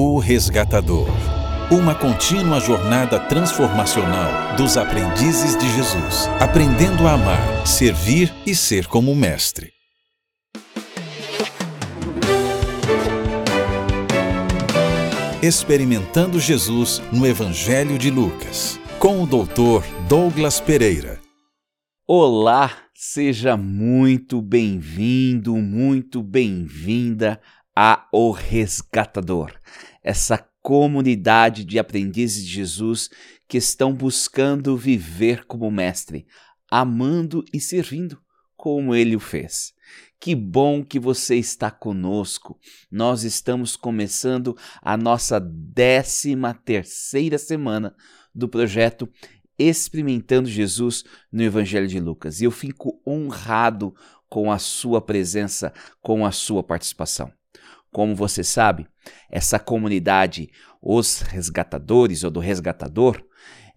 O 0.00 0.20
Resgatador. 0.20 1.08
Uma 1.72 1.92
contínua 1.92 2.60
jornada 2.60 3.18
transformacional 3.18 4.56
dos 4.56 4.76
aprendizes 4.76 5.58
de 5.58 5.68
Jesus, 5.74 6.28
aprendendo 6.38 7.04
a 7.04 7.14
amar, 7.14 7.66
servir 7.66 8.32
e 8.46 8.54
ser 8.54 8.86
como 8.86 9.12
mestre. 9.12 9.72
Experimentando 15.42 16.38
Jesus 16.38 17.02
no 17.12 17.26
Evangelho 17.26 17.98
de 17.98 18.08
Lucas, 18.08 18.78
com 19.00 19.24
o 19.24 19.26
Dr. 19.26 19.84
Douglas 20.08 20.60
Pereira. 20.60 21.18
Olá, 22.06 22.70
seja 22.94 23.56
muito 23.56 24.40
bem-vindo, 24.40 25.56
muito 25.56 26.22
bem-vinda 26.22 27.40
a 27.80 28.08
O 28.12 28.32
Resgatador, 28.32 29.52
essa 30.08 30.38
comunidade 30.62 31.66
de 31.66 31.78
aprendizes 31.78 32.42
de 32.42 32.50
Jesus 32.50 33.10
que 33.46 33.58
estão 33.58 33.92
buscando 33.92 34.74
viver 34.74 35.44
como 35.44 35.70
mestre, 35.70 36.26
amando 36.70 37.44
e 37.52 37.60
servindo 37.60 38.18
como 38.56 38.94
ele 38.94 39.14
o 39.14 39.20
fez. 39.20 39.74
Que 40.18 40.34
bom 40.34 40.82
que 40.82 40.98
você 40.98 41.36
está 41.36 41.70
conosco. 41.70 42.58
Nós 42.90 43.22
estamos 43.22 43.76
começando 43.76 44.56
a 44.80 44.96
nossa 44.96 45.38
décima 45.38 46.54
terceira 46.54 47.36
semana 47.36 47.94
do 48.34 48.48
projeto 48.48 49.06
Experimentando 49.58 50.48
Jesus 50.48 51.04
no 51.30 51.42
Evangelho 51.42 51.86
de 51.86 52.00
Lucas. 52.00 52.40
E 52.40 52.44
eu 52.44 52.50
fico 52.50 52.98
honrado 53.06 53.94
com 54.26 54.50
a 54.50 54.58
sua 54.58 55.02
presença, 55.02 55.70
com 56.00 56.24
a 56.24 56.32
sua 56.32 56.62
participação. 56.62 57.30
Como 57.98 58.14
você 58.14 58.44
sabe, 58.44 58.86
essa 59.28 59.58
comunidade, 59.58 60.52
os 60.80 61.20
resgatadores 61.20 62.22
ou 62.22 62.30
do 62.30 62.38
resgatador, 62.38 63.20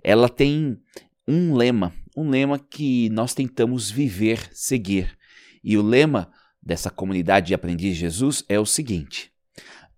ela 0.04 0.30
tem 0.30 0.80
um 1.28 1.56
lema, 1.56 1.92
um 2.16 2.30
lema 2.30 2.60
que 2.60 3.10
nós 3.10 3.34
tentamos 3.34 3.90
viver, 3.90 4.48
seguir. 4.54 5.18
E 5.64 5.76
o 5.76 5.82
lema 5.82 6.32
dessa 6.62 6.92
comunidade 6.92 7.48
de 7.48 7.56
aprendiz 7.56 7.96
de 7.96 8.02
Jesus 8.02 8.46
é 8.48 8.60
o 8.60 8.66
seguinte: 8.66 9.32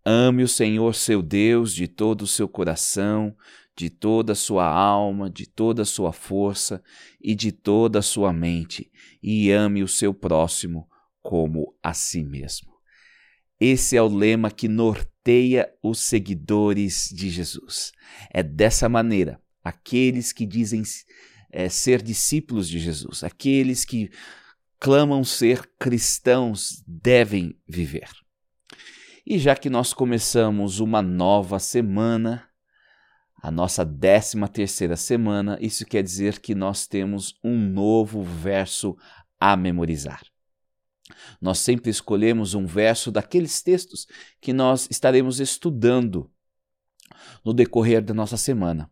Ame 0.05 0.41
o 0.41 0.47
Senhor 0.47 0.95
seu 0.95 1.21
Deus 1.21 1.75
de 1.75 1.85
todo 1.85 2.21
o 2.21 2.27
seu 2.27 2.47
coração, 2.47 3.35
de 3.75 3.89
toda 3.89 4.31
a 4.31 4.35
sua 4.35 4.65
alma, 4.65 5.29
de 5.29 5.45
toda 5.45 5.81
a 5.81 5.85
sua 5.85 6.13
força 6.13 6.81
e 7.21 7.35
de 7.35 7.51
toda 7.51 7.99
a 7.99 8.01
sua 8.01 8.31
mente, 8.31 8.89
e 9.21 9.51
ame 9.51 9.83
o 9.83 9.87
seu 9.89 10.13
próximo 10.13 10.87
como 11.21 11.75
a 11.83 11.93
si 11.93 12.23
mesmo. 12.23 12.72
Esse 13.65 13.95
é 13.95 14.01
o 14.01 14.09
lema 14.09 14.51
que 14.51 14.67
norteia 14.67 15.73
os 15.81 15.99
seguidores 15.99 17.07
de 17.15 17.29
Jesus. 17.29 17.93
É 18.29 18.43
dessa 18.43 18.89
maneira, 18.89 19.39
aqueles 19.63 20.33
que 20.33 20.45
dizem 20.45 20.83
é, 21.49 21.69
ser 21.69 22.01
discípulos 22.01 22.67
de 22.67 22.77
Jesus, 22.77 23.23
aqueles 23.23 23.85
que 23.85 24.11
clamam 24.77 25.23
ser 25.23 25.65
cristãos, 25.79 26.83
devem 26.85 27.57
viver. 27.65 28.09
E 29.25 29.39
já 29.39 29.55
que 29.55 29.69
nós 29.69 29.93
começamos 29.93 30.81
uma 30.81 31.01
nova 31.01 31.57
semana, 31.57 32.45
a 33.41 33.49
nossa 33.49 33.85
décima 33.85 34.49
terceira 34.49 34.97
semana, 34.97 35.57
isso 35.61 35.85
quer 35.85 36.03
dizer 36.03 36.39
que 36.39 36.53
nós 36.53 36.85
temos 36.85 37.39
um 37.41 37.57
novo 37.57 38.23
verso 38.23 38.97
a 39.39 39.55
memorizar. 39.55 40.32
Nós 41.41 41.59
sempre 41.59 41.89
escolhemos 41.89 42.53
um 42.53 42.65
verso 42.65 43.11
daqueles 43.11 43.61
textos 43.61 44.07
que 44.39 44.53
nós 44.53 44.87
estaremos 44.89 45.39
estudando 45.39 46.31
no 47.43 47.53
decorrer 47.53 48.01
da 48.01 48.13
nossa 48.13 48.37
semana. 48.37 48.89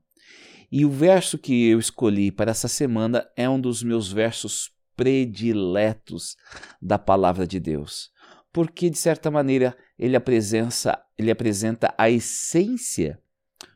E 0.72 0.86
o 0.86 0.90
verso 0.90 1.38
que 1.38 1.68
eu 1.68 1.80
escolhi 1.80 2.32
para 2.32 2.52
essa 2.52 2.68
semana 2.68 3.28
é 3.36 3.50
um 3.50 3.60
dos 3.60 3.84
meus 3.84 4.12
versos 4.12 4.72
prediletos 4.96 6.38
da 6.82 6.98
palavra 6.98 7.48
de 7.48 7.60
Deus, 7.60 8.12
porque 8.54 8.90
de 8.90 8.98
certa 8.98 9.32
maneira 9.32 9.76
ele 9.98 10.16
apresenta, 10.16 11.04
ele 11.18 11.32
apresenta 11.32 11.94
a 11.98 12.10
essência 12.10 13.20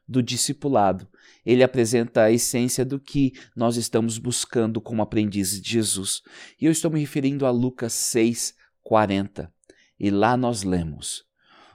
do 0.08 0.22
discipulado. 0.22 1.08
Ele 1.46 1.64
apresenta 1.64 2.24
a 2.24 2.32
essência 2.32 2.84
do 2.84 3.00
que 3.00 3.34
nós 3.56 3.78
estamos 3.78 4.18
buscando 4.18 4.82
como 4.82 5.02
aprendizes 5.02 5.62
de 5.62 5.70
Jesus. 5.70 6.22
E 6.60 6.66
eu 6.66 6.72
estou 6.72 6.90
me 6.90 7.00
referindo 7.00 7.46
a 7.46 7.52
Lucas 7.52 7.94
6, 7.94 8.56
40. 8.82 9.54
E 10.00 10.10
lá 10.10 10.36
nós 10.36 10.64
lemos: 10.64 11.24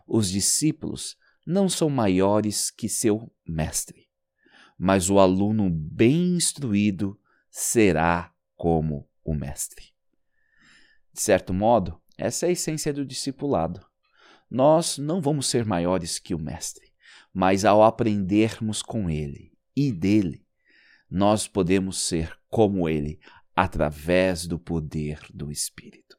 Os 0.07 0.29
discípulos 0.29 1.17
não 1.47 1.69
são 1.69 1.89
maiores 1.89 2.71
que 2.71 2.89
seu 2.89 3.33
mestre, 3.47 4.09
mas 4.77 5.09
o 5.09 5.19
aluno 5.19 5.71
bem 5.71 6.35
instruído 6.35 7.19
será 7.51 8.33
como 8.57 9.09
o 9.25 9.35
mestre. 9.35 9.87
De 11.13 11.21
certo 11.21 11.55
modo, 11.55 12.01
essa 12.19 12.47
é 12.47 12.49
a 12.51 12.53
essência 12.53 12.93
do 12.93 13.05
discipulado. 13.05 13.85
Nós 14.51 14.99
não 14.99 15.21
vamos 15.21 15.49
ser 15.49 15.65
maiores 15.65 16.19
que 16.19 16.35
o 16.35 16.39
mestre 16.39 16.90
mas 17.33 17.65
ao 17.65 17.83
aprendermos 17.83 18.83
com 18.83 19.09
Ele 19.09 19.53
e 19.77 19.93
dele, 19.93 20.45
nós 21.11 21.47
podemos 21.49 22.03
ser 22.03 22.37
como 22.49 22.89
Ele 22.89 23.19
através 23.55 24.47
do 24.47 24.59
poder 24.59 25.21
do 25.33 25.51
Espírito. 25.51 26.19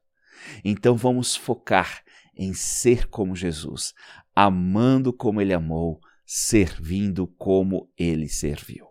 Então 0.64 0.96
vamos 0.96 1.36
focar 1.36 2.04
em 2.36 2.54
ser 2.54 3.08
como 3.08 3.36
Jesus, 3.36 3.94
amando 4.36 5.14
como 5.14 5.42
Ele 5.42 5.54
amou, 5.54 6.00
servindo 6.26 7.28
como 7.28 7.92
Ele 7.98 8.28
serviu. 8.28 8.88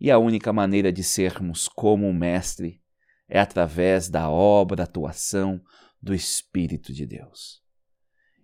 E 0.00 0.10
a 0.10 0.18
única 0.18 0.52
maneira 0.52 0.92
de 0.92 1.04
sermos 1.04 1.68
como 1.68 2.08
o 2.08 2.14
Mestre 2.14 2.82
é 3.28 3.38
através 3.38 4.08
da 4.08 4.28
obra, 4.28 4.82
atuação 4.82 5.62
do 6.02 6.12
Espírito 6.14 6.92
de 6.92 7.06
Deus. 7.06 7.62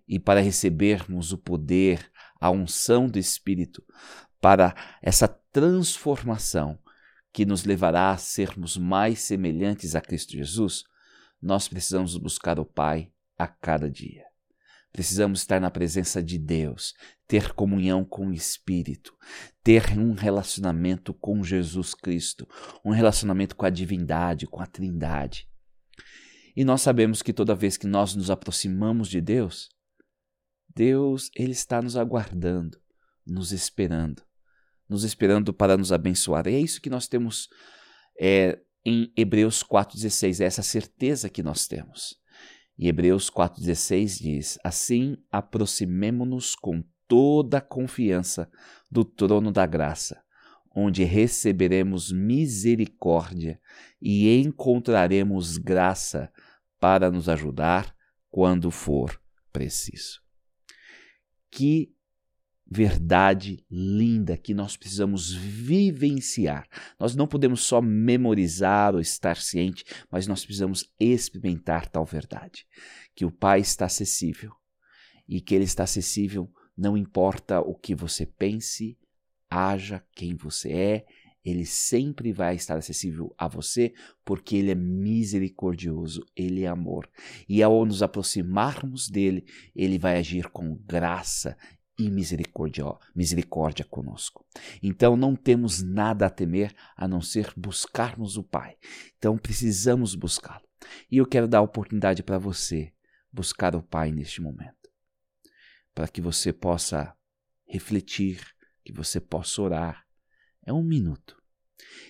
E 0.07 0.17
para 0.17 0.39
recebermos 0.39 1.33
o 1.33 1.37
poder, 1.37 2.09
a 2.39 2.49
unção 2.49 3.07
do 3.07 3.19
Espírito 3.19 3.83
para 4.39 4.73
essa 5.01 5.27
transformação 5.27 6.79
que 7.31 7.45
nos 7.45 7.63
levará 7.63 8.11
a 8.11 8.17
sermos 8.17 8.77
mais 8.77 9.19
semelhantes 9.19 9.95
a 9.95 10.01
Cristo 10.01 10.33
Jesus, 10.33 10.83
nós 11.41 11.67
precisamos 11.67 12.17
buscar 12.17 12.59
o 12.59 12.65
Pai 12.65 13.11
a 13.37 13.47
cada 13.47 13.89
dia. 13.89 14.23
Precisamos 14.91 15.41
estar 15.41 15.61
na 15.61 15.69
presença 15.69 16.21
de 16.21 16.37
Deus, 16.37 16.95
ter 17.27 17.53
comunhão 17.53 18.03
com 18.03 18.27
o 18.27 18.33
Espírito, 18.33 19.15
ter 19.63 19.97
um 19.97 20.13
relacionamento 20.13 21.13
com 21.13 21.43
Jesus 21.43 21.93
Cristo, 21.93 22.47
um 22.83 22.89
relacionamento 22.89 23.55
com 23.55 23.65
a 23.65 23.69
divindade, 23.69 24.47
com 24.47 24.59
a 24.59 24.65
Trindade. 24.65 25.47
E 26.55 26.65
nós 26.65 26.81
sabemos 26.81 27.21
que 27.21 27.31
toda 27.31 27.53
vez 27.53 27.77
que 27.77 27.85
nós 27.85 28.15
nos 28.15 28.31
aproximamos 28.31 29.07
de 29.07 29.21
Deus, 29.21 29.69
Deus, 30.79 31.29
Ele 31.35 31.51
está 31.51 31.81
nos 31.81 31.97
aguardando, 31.97 32.79
nos 33.27 33.51
esperando, 33.51 34.23
nos 34.87 35.03
esperando 35.03 35.53
para 35.53 35.75
nos 35.75 35.91
abençoar. 35.91 36.47
E 36.47 36.55
é 36.55 36.59
isso 36.59 36.79
que 36.79 36.89
nós 36.89 37.05
temos 37.05 37.49
é, 38.17 38.57
em 38.85 39.11
Hebreus 39.13 39.61
4,16, 39.61 40.39
é 40.39 40.45
essa 40.45 40.63
certeza 40.63 41.27
que 41.29 41.43
nós 41.43 41.67
temos. 41.67 42.17
E 42.77 42.87
Hebreus 42.87 43.29
4,16 43.29 44.21
diz: 44.21 44.57
Assim 44.63 45.17
aproximemo-nos 45.29 46.55
com 46.55 46.81
toda 47.09 47.57
a 47.57 47.61
confiança 47.61 48.49
do 48.89 49.03
trono 49.03 49.51
da 49.51 49.65
graça, 49.65 50.23
onde 50.73 51.03
receberemos 51.03 52.09
misericórdia 52.09 53.59
e 54.01 54.33
encontraremos 54.39 55.57
graça 55.57 56.31
para 56.79 57.11
nos 57.11 57.27
ajudar 57.27 57.93
quando 58.31 58.71
for 58.71 59.21
preciso. 59.51 60.28
Que 61.49 61.93
verdade 62.71 63.65
linda 63.69 64.37
que 64.37 64.53
nós 64.53 64.77
precisamos 64.77 65.33
vivenciar. 65.33 66.67
Nós 66.99 67.15
não 67.15 67.27
podemos 67.27 67.61
só 67.61 67.81
memorizar 67.81 68.93
ou 68.93 69.01
estar 69.01 69.37
ciente, 69.37 69.83
mas 70.11 70.27
nós 70.27 70.45
precisamos 70.45 70.93
experimentar 70.99 71.87
tal 71.87 72.05
verdade. 72.05 72.67
Que 73.15 73.25
o 73.25 73.31
Pai 73.31 73.59
está 73.59 73.85
acessível 73.85 74.53
e 75.27 75.41
que 75.41 75.55
Ele 75.55 75.63
está 75.63 75.83
acessível 75.83 76.51
não 76.77 76.95
importa 76.95 77.59
o 77.59 77.75
que 77.75 77.93
você 77.93 78.25
pense, 78.25 78.97
haja 79.49 80.01
quem 80.15 80.35
você 80.35 80.71
é, 80.71 81.05
ele 81.43 81.65
sempre 81.65 82.33
vai 82.33 82.55
estar 82.55 82.77
acessível 82.77 83.33
a 83.37 83.47
você 83.47 83.93
porque 84.25 84.55
ele 84.57 84.71
é 84.71 84.75
misericordioso, 84.75 86.25
ele 86.35 86.63
é 86.63 86.67
amor. 86.67 87.09
E 87.47 87.63
ao 87.63 87.85
nos 87.85 88.03
aproximarmos 88.03 89.09
dele, 89.09 89.45
ele 89.75 89.97
vai 89.97 90.17
agir 90.17 90.49
com 90.49 90.75
graça 90.75 91.57
e 91.97 92.09
misericórdia, 92.09 92.85
misericórdia 93.13 93.83
conosco. 93.83 94.45
Então 94.81 95.17
não 95.17 95.35
temos 95.35 95.81
nada 95.81 96.25
a 96.25 96.29
temer 96.29 96.73
a 96.95 97.07
não 97.07 97.21
ser 97.21 97.51
buscarmos 97.57 98.37
o 98.37 98.43
Pai. 98.43 98.77
Então 99.17 99.37
precisamos 99.37 100.15
buscá-lo. 100.15 100.67
E 101.11 101.17
eu 101.17 101.25
quero 101.25 101.47
dar 101.47 101.57
a 101.59 101.63
oportunidade 101.63 102.23
para 102.23 102.37
você 102.37 102.93
buscar 103.31 103.75
o 103.75 103.83
Pai 103.83 104.11
neste 104.11 104.41
momento. 104.41 104.77
para 105.93 106.07
que 106.07 106.21
você 106.21 106.53
possa 106.53 107.13
refletir, 107.67 108.41
que 108.85 108.93
você 108.93 109.19
possa 109.19 109.61
orar. 109.61 110.05
É 110.69 110.73
um 110.73 110.83
minuto. 110.83 111.35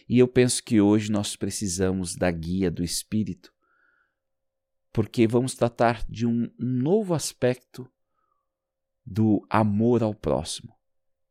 E 0.10 0.20
eu 0.20 0.28
penso 0.28 0.62
que 0.62 0.82
hoje 0.82 1.10
nós 1.10 1.34
precisamos 1.38 2.14
da 2.14 2.30
guia 2.30 2.70
do 2.70 2.84
Espírito, 2.84 3.54
porque 4.92 5.26
vamos 5.26 5.56
tratar 5.56 6.06
de 6.10 6.26
um, 6.26 6.54
novo 6.60 7.14
aspecto 7.14 7.90
do 9.06 9.48
amor 9.50 10.04
ao 10.04 10.14
próximo, 10.14 10.78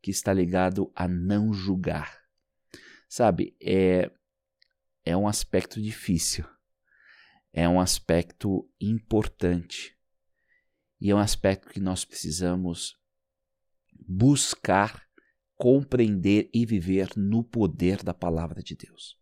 que 0.01 0.11
está 0.11 0.33
ligado 0.33 0.91
a 0.97 1.07
não 1.07 1.53
julgar. 1.53 2.19
Sabe, 3.07 3.55
é, 3.61 4.11
é 5.05 5.15
um 5.15 5.29
aspecto 5.29 5.83
difícil, 5.83 6.47
é 7.53 7.69
um 7.69 7.79
aspecto 7.79 8.67
importante 8.81 9.95
e 10.99 11.11
é 11.11 11.15
um 11.15 11.19
aspecto 11.19 11.69
que 11.69 11.79
nós 11.79 12.07
precisamos 12.07 12.99
buscar 13.93 15.08
compreender 15.59 16.49
e 16.55 16.65
viver 16.65 17.11
no 17.17 17.43
poder 17.43 18.03
da 18.05 18.15
palavra 18.15 18.63
de 18.63 18.77
Deus. 18.77 19.19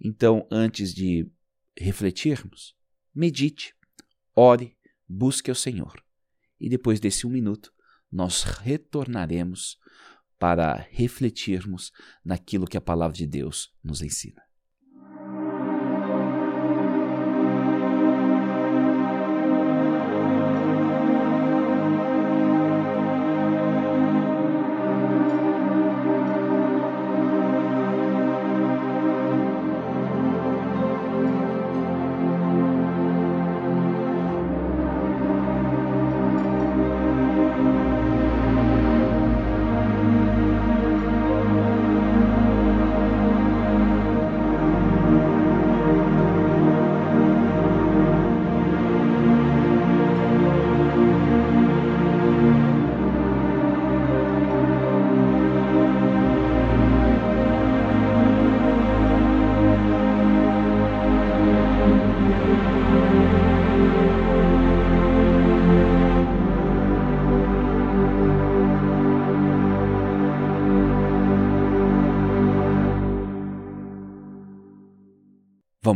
Então, 0.00 0.48
antes 0.50 0.94
de 0.94 1.30
refletirmos, 1.78 2.74
medite, 3.14 3.74
ore, 4.34 4.76
busque 5.06 5.50
ao 5.50 5.54
Senhor. 5.54 6.02
E 6.58 6.68
depois 6.68 6.98
desse 6.98 7.26
um 7.26 7.30
minuto, 7.30 7.72
nós 8.10 8.42
retornaremos 8.42 9.78
para 10.38 10.74
refletirmos 10.90 11.92
naquilo 12.24 12.66
que 12.66 12.76
a 12.76 12.80
palavra 12.80 13.16
de 13.16 13.26
Deus 13.26 13.72
nos 13.84 14.00
ensina. 14.00 14.47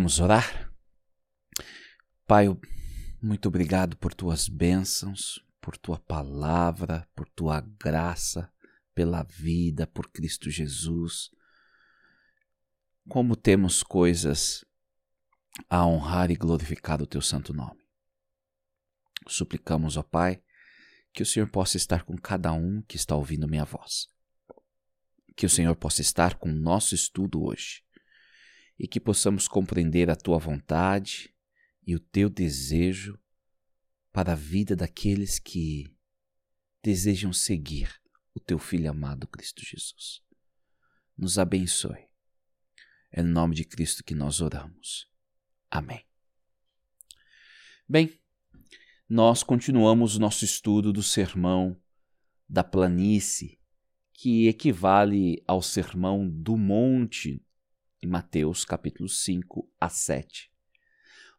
Vamos 0.03 0.19
orar? 0.19 0.75
Pai, 2.27 2.49
muito 3.23 3.47
obrigado 3.47 3.97
por 3.97 4.13
tuas 4.13 4.49
bênçãos, 4.49 5.39
por 5.61 5.79
tua 5.79 5.97
palavra, 5.97 7.09
por 7.15 7.29
tua 7.29 7.61
graça, 7.61 8.53
pela 8.93 9.23
vida, 9.23 9.87
por 9.87 10.11
Cristo 10.11 10.51
Jesus. 10.51 11.31
Como 13.09 13.37
temos 13.37 13.85
coisas 13.85 14.65
a 15.71 15.87
honrar 15.87 16.33
e 16.33 16.35
glorificar 16.35 17.01
o 17.01 17.07
teu 17.07 17.23
santo 17.23 17.55
nome. 17.55 17.87
Suplicamos, 19.29 19.97
ó 19.97 20.03
Pai, 20.03 20.43
que 21.13 21.23
o 21.23 21.27
Senhor 21.27 21.49
possa 21.49 21.77
estar 21.77 22.03
com 22.03 22.19
cada 22.19 22.53
um 22.53 22.83
que 22.89 22.97
está 22.97 23.15
ouvindo 23.15 23.47
minha 23.47 23.65
voz. 23.65 24.09
Que 25.37 25.47
o 25.47 25.49
Senhor 25.49 25.77
possa 25.77 26.01
estar 26.03 26.35
com 26.35 26.49
o 26.49 26.53
nosso 26.53 26.93
estudo 26.93 27.45
hoje 27.45 27.85
e 28.83 28.89
que 28.89 28.99
possamos 28.99 29.47
compreender 29.47 30.11
a 30.11 30.17
tua 30.17 30.39
vontade 30.39 31.33
e 31.87 31.95
o 31.95 32.01
teu 32.01 32.29
desejo 32.29 33.17
para 34.11 34.33
a 34.33 34.35
vida 34.35 34.75
daqueles 34.75 35.39
que 35.39 35.97
desejam 36.83 37.33
seguir 37.33 38.03
o 38.35 38.41
teu 38.41 38.59
filho 38.59 38.91
amado 38.91 39.29
Cristo 39.29 39.65
Jesus. 39.65 40.21
Nos 41.17 41.39
abençoe. 41.39 42.09
É 43.13 43.23
no 43.23 43.31
nome 43.31 43.55
de 43.55 43.65
Cristo 43.65 44.03
que 44.03 44.17
nós 44.17 44.41
oramos. 44.41 45.09
Amém. 45.71 46.05
Bem, 47.89 48.21
nós 49.09 49.45
continuamos 49.45 50.19
nosso 50.19 50.45
estudo 50.45 50.93
do 50.93 51.05
sermão 51.05 51.81
da 52.49 52.65
planície, 52.65 53.61
que 54.13 54.49
equivale 54.49 55.41
ao 55.47 55.63
sermão 55.63 56.29
do 56.29 56.57
monte 56.57 57.47
em 58.03 58.09
Mateus 58.09 58.65
capítulo 58.65 59.09
5 59.09 59.71
a 59.81 59.89
7. 59.89 60.51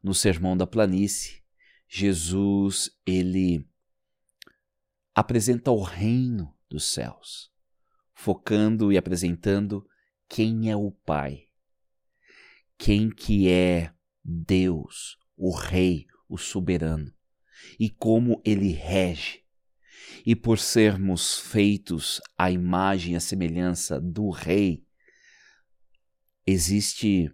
No 0.02 0.14
Sermão 0.14 0.56
da 0.56 0.66
Planície, 0.66 1.44
Jesus 1.88 2.90
ele 3.06 3.68
apresenta 5.14 5.72
o 5.72 5.84
reino 5.84 6.56
dos 6.70 6.86
céus, 6.86 7.52
focando 8.14 8.94
e 8.94 8.98
apresentando 8.98 9.86
quem 10.30 10.72
é 10.72 10.76
o 10.76 10.90
Pai, 10.90 11.50
quem 12.78 13.10
que 13.10 13.50
é 13.50 13.94
Deus, 14.24 15.18
o 15.36 15.54
Rei, 15.54 16.08
o 16.30 16.38
soberano, 16.38 17.14
e 17.78 17.90
como 17.90 18.42
ele 18.46 18.72
rege. 18.72 19.44
E 20.26 20.36
por 20.36 20.58
sermos 20.58 21.38
feitos 21.38 22.22
à 22.38 22.50
imagem 22.50 23.14
e 23.14 23.18
à 23.18 23.20
semelhança 23.20 24.00
do 24.00 24.30
Rei, 24.30 24.86
existe 26.46 27.32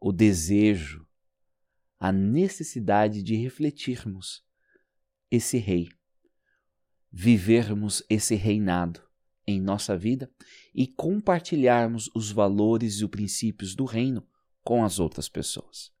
o 0.00 0.12
desejo, 0.12 1.06
a 1.98 2.10
necessidade 2.10 3.22
de 3.22 3.36
refletirmos 3.36 4.42
esse 5.30 5.58
rei, 5.58 5.88
vivermos 7.10 8.02
esse 8.08 8.34
reinado 8.34 9.02
em 9.46 9.60
nossa 9.60 9.96
vida 9.96 10.30
e 10.74 10.86
compartilharmos 10.86 12.10
os 12.14 12.30
valores 12.30 12.94
e 12.96 13.04
os 13.04 13.10
princípios 13.10 13.74
do 13.74 13.84
reino 13.84 14.26
com 14.62 14.84
as 14.84 14.98
outras 14.98 15.28
pessoas. 15.28 15.92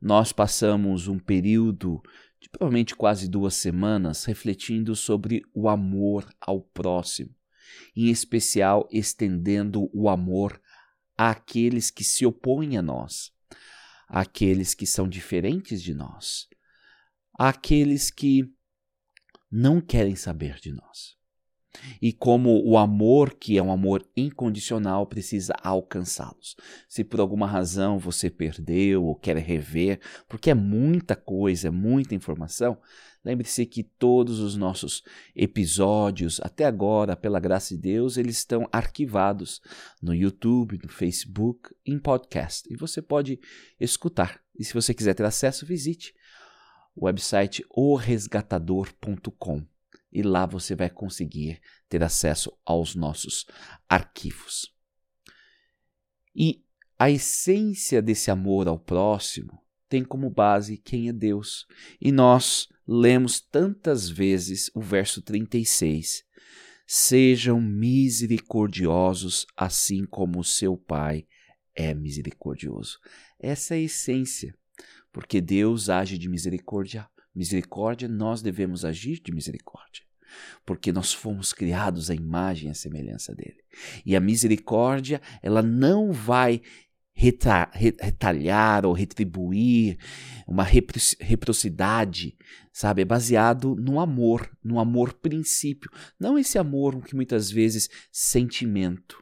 Nós 0.00 0.32
passamos 0.32 1.06
um 1.06 1.18
período 1.18 2.02
de 2.40 2.48
provavelmente 2.48 2.96
quase 2.96 3.28
duas 3.28 3.54
semanas 3.54 4.24
refletindo 4.24 4.96
sobre 4.96 5.42
o 5.54 5.68
amor 5.68 6.28
ao 6.40 6.60
próximo, 6.60 7.34
em 7.94 8.08
especial 8.08 8.88
estendendo 8.90 9.88
o 9.92 10.08
amor 10.08 10.60
àqueles 11.16 11.90
que 11.90 12.04
se 12.04 12.24
opõem 12.26 12.76
a 12.76 12.82
nós, 12.82 13.32
àqueles 14.08 14.74
que 14.74 14.86
são 14.86 15.08
diferentes 15.08 15.82
de 15.82 15.94
nós, 15.94 16.48
àqueles 17.38 18.10
que 18.10 18.44
não 19.50 19.80
querem 19.80 20.16
saber 20.16 20.58
de 20.60 20.72
nós. 20.72 21.16
E 22.00 22.12
como 22.12 22.62
o 22.64 22.76
amor, 22.76 23.34
que 23.34 23.56
é 23.56 23.62
um 23.62 23.72
amor 23.72 24.06
incondicional, 24.16 25.06
precisa 25.06 25.54
alcançá-los. 25.62 26.56
Se 26.88 27.02
por 27.02 27.20
alguma 27.20 27.46
razão 27.46 27.98
você 27.98 28.28
perdeu 28.28 29.04
ou 29.04 29.14
quer 29.14 29.36
rever, 29.38 30.00
porque 30.28 30.50
é 30.50 30.54
muita 30.54 31.16
coisa, 31.16 31.68
é 31.68 31.70
muita 31.70 32.14
informação, 32.14 32.78
lembre-se 33.24 33.64
que 33.66 33.82
todos 33.82 34.40
os 34.40 34.56
nossos 34.56 35.02
episódios, 35.34 36.40
até 36.42 36.64
agora, 36.64 37.16
pela 37.16 37.40
graça 37.40 37.74
de 37.74 37.80
Deus, 37.80 38.16
eles 38.16 38.38
estão 38.38 38.68
arquivados 38.70 39.60
no 40.00 40.14
YouTube, 40.14 40.78
no 40.82 40.88
Facebook, 40.88 41.70
em 41.86 41.98
podcast. 41.98 42.68
E 42.70 42.76
você 42.76 43.00
pode 43.00 43.40
escutar. 43.80 44.40
E 44.58 44.64
se 44.64 44.74
você 44.74 44.92
quiser 44.92 45.14
ter 45.14 45.24
acesso, 45.24 45.64
visite 45.64 46.14
o 46.94 47.06
website 47.06 47.64
oresgatador.com 47.70 49.71
e 50.12 50.22
lá 50.22 50.46
você 50.46 50.74
vai 50.74 50.90
conseguir 50.90 51.60
ter 51.88 52.02
acesso 52.02 52.52
aos 52.64 52.94
nossos 52.94 53.46
arquivos. 53.88 54.72
E 56.34 56.62
a 56.98 57.10
essência 57.10 58.00
desse 58.00 58.30
amor 58.30 58.68
ao 58.68 58.78
próximo 58.78 59.60
tem 59.88 60.04
como 60.04 60.30
base 60.30 60.78
quem 60.78 61.08
é 61.08 61.12
Deus. 61.12 61.66
E 62.00 62.10
nós 62.10 62.68
lemos 62.86 63.40
tantas 63.40 64.08
vezes 64.08 64.70
o 64.74 64.80
verso 64.80 65.20
36. 65.20 66.24
Sejam 66.86 67.60
misericordiosos, 67.60 69.46
assim 69.56 70.04
como 70.06 70.40
o 70.40 70.44
seu 70.44 70.76
Pai 70.76 71.26
é 71.74 71.94
misericordioso. 71.94 72.98
Essa 73.38 73.74
é 73.74 73.78
a 73.78 73.82
essência, 73.82 74.54
porque 75.12 75.40
Deus 75.40 75.88
age 75.88 76.18
de 76.18 76.28
misericórdia 76.28 77.08
misericórdia, 77.34 78.08
nós 78.08 78.42
devemos 78.42 78.84
agir 78.84 79.20
de 79.20 79.32
misericórdia. 79.32 80.02
porque 80.64 80.92
nós 80.92 81.12
fomos 81.12 81.52
criados 81.52 82.10
à 82.10 82.14
imagem 82.14 82.68
e 82.68 82.70
à 82.70 82.74
semelhança 82.74 83.34
dele. 83.34 83.62
E 84.04 84.16
a 84.16 84.20
misericórdia, 84.20 85.20
ela 85.42 85.62
não 85.62 86.12
vai 86.12 86.62
retalhar 87.14 88.86
ou 88.86 88.92
retribuir 88.92 89.98
uma 90.46 90.64
reciprocidade, 90.64 92.34
sabe? 92.72 93.02
É 93.02 93.04
baseado 93.04 93.76
no 93.76 94.00
amor, 94.00 94.50
no 94.64 94.80
amor 94.80 95.12
princípio. 95.12 95.90
Não 96.18 96.38
esse 96.38 96.58
amor 96.58 97.02
que 97.04 97.14
muitas 97.14 97.50
vezes 97.50 97.88
sentimento. 98.10 99.21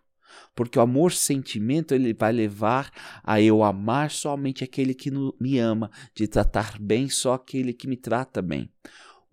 Porque 0.54 0.78
o 0.78 0.82
amor 0.82 1.12
sentimento 1.12 1.94
ele 1.94 2.12
vai 2.12 2.32
levar 2.32 2.90
a 3.22 3.40
eu 3.40 3.62
amar 3.62 4.10
somente 4.10 4.64
aquele 4.64 4.94
que 4.94 5.10
me 5.40 5.58
ama, 5.58 5.90
de 6.14 6.26
tratar 6.26 6.78
bem 6.78 7.08
só 7.08 7.34
aquele 7.34 7.72
que 7.72 7.88
me 7.88 7.96
trata 7.96 8.42
bem. 8.42 8.70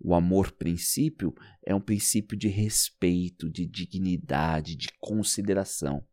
O 0.00 0.14
amor 0.14 0.52
princípio 0.52 1.34
é 1.66 1.74
um 1.74 1.80
princípio 1.80 2.36
de 2.36 2.48
respeito, 2.48 3.50
de 3.50 3.66
dignidade, 3.66 4.76
de 4.76 4.88
consideração, 5.00 6.04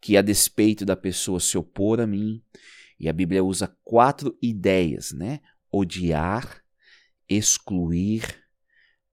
que 0.00 0.16
a 0.16 0.22
despeito 0.22 0.84
da 0.84 0.96
pessoa 0.96 1.38
se 1.38 1.56
opor 1.56 2.00
a 2.00 2.06
mim, 2.06 2.42
e 2.98 3.08
a 3.08 3.12
Bíblia 3.12 3.42
usa 3.42 3.74
quatro 3.82 4.36
ideias, 4.40 5.12
né? 5.12 5.40
Odiar, 5.70 6.62
excluir, 7.28 8.42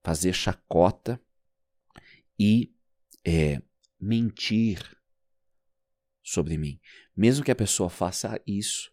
fazer 0.04 0.34
chacota 0.34 1.22
e 2.38 2.74
é, 3.26 3.62
mentir 4.00 4.80
sobre 6.30 6.58
mim. 6.58 6.80
Mesmo 7.16 7.44
que 7.44 7.52
a 7.52 7.56
pessoa 7.56 7.90
faça 7.90 8.40
isso, 8.46 8.92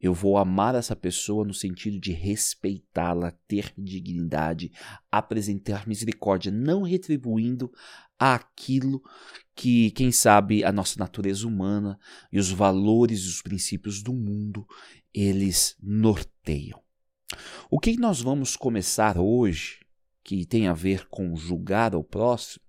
eu 0.00 0.14
vou 0.14 0.38
amar 0.38 0.74
essa 0.74 0.96
pessoa 0.96 1.44
no 1.44 1.52
sentido 1.52 1.98
de 2.00 2.12
respeitá-la, 2.12 3.32
ter 3.46 3.72
dignidade, 3.76 4.72
apresentar 5.10 5.86
misericórdia, 5.86 6.50
não 6.50 6.82
retribuindo 6.82 7.70
aquilo 8.18 9.02
que, 9.54 9.90
quem 9.90 10.12
sabe, 10.12 10.64
a 10.64 10.72
nossa 10.72 10.98
natureza 10.98 11.46
humana 11.46 11.98
e 12.32 12.38
os 12.38 12.50
valores 12.50 13.20
e 13.24 13.28
os 13.28 13.42
princípios 13.42 14.02
do 14.02 14.14
mundo, 14.14 14.66
eles 15.12 15.76
norteiam. 15.82 16.80
O 17.68 17.78
que 17.78 17.96
nós 17.98 18.22
vamos 18.22 18.56
começar 18.56 19.18
hoje, 19.18 19.80
que 20.22 20.46
tem 20.46 20.66
a 20.66 20.72
ver 20.72 21.08
com 21.08 21.36
julgar 21.36 21.94
o 21.94 22.02
próximo, 22.02 22.64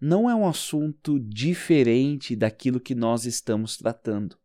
não 0.00 0.28
é 0.28 0.34
um 0.34 0.48
assunto 0.48 1.18
diferente 1.20 2.34
daquilo 2.34 2.80
que 2.80 2.94
nós 2.94 3.24
estamos 3.26 3.76
tratando. 3.76 4.36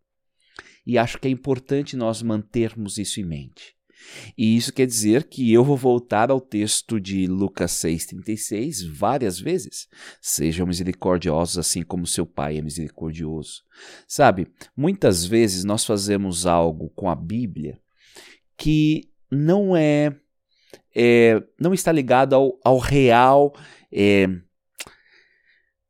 E 0.85 0.97
acho 0.97 1.19
que 1.19 1.27
é 1.27 1.31
importante 1.31 1.97
nós 1.97 2.21
mantermos 2.21 2.97
isso 2.97 3.19
em 3.19 3.25
mente. 3.25 3.77
E 4.37 4.55
isso 4.55 4.71
quer 4.71 4.85
dizer 4.85 5.23
que 5.25 5.51
eu 5.51 5.63
vou 5.63 5.75
voltar 5.75 6.29
ao 6.29 6.39
texto 6.39 6.99
de 6.99 7.27
Lucas 7.27 7.71
6,36 7.71 8.87
várias 8.89 9.39
vezes. 9.39 9.87
Sejam 10.21 10.67
misericordiosos 10.67 11.57
assim 11.57 11.81
como 11.81 12.05
seu 12.05 12.25
Pai 12.25 12.57
é 12.57 12.61
misericordioso. 12.61 13.63
Sabe, 14.07 14.47
muitas 14.75 15.25
vezes 15.25 15.63
nós 15.63 15.85
fazemos 15.85 16.45
algo 16.45 16.89
com 16.95 17.09
a 17.09 17.15
Bíblia 17.15 17.79
que 18.55 19.09
não 19.31 19.75
é, 19.75 20.15
é 20.95 21.43
não 21.59 21.73
está 21.73 21.91
ligado 21.91 22.33
ao, 22.33 22.59
ao 22.63 22.77
real 22.77 23.53
é, 23.91 24.27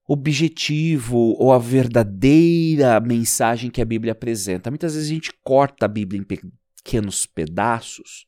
objetivo 0.07 1.35
ou 1.37 1.51
a 1.51 1.59
verdadeira 1.59 2.99
mensagem 3.01 3.69
que 3.69 3.81
a 3.81 3.85
Bíblia 3.85 4.13
apresenta. 4.13 4.71
Muitas 4.71 4.93
vezes 4.95 5.09
a 5.09 5.13
gente 5.13 5.33
corta 5.43 5.85
a 5.85 5.89
Bíblia 5.89 6.21
em 6.21 6.23
pequenos 6.23 7.25
pedaços 7.25 8.25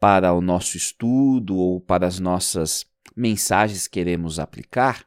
para 0.00 0.32
o 0.32 0.40
nosso 0.40 0.76
estudo 0.76 1.56
ou 1.56 1.80
para 1.80 2.06
as 2.06 2.18
nossas 2.18 2.86
mensagens 3.14 3.86
que 3.86 3.94
queremos 3.94 4.38
aplicar 4.38 5.04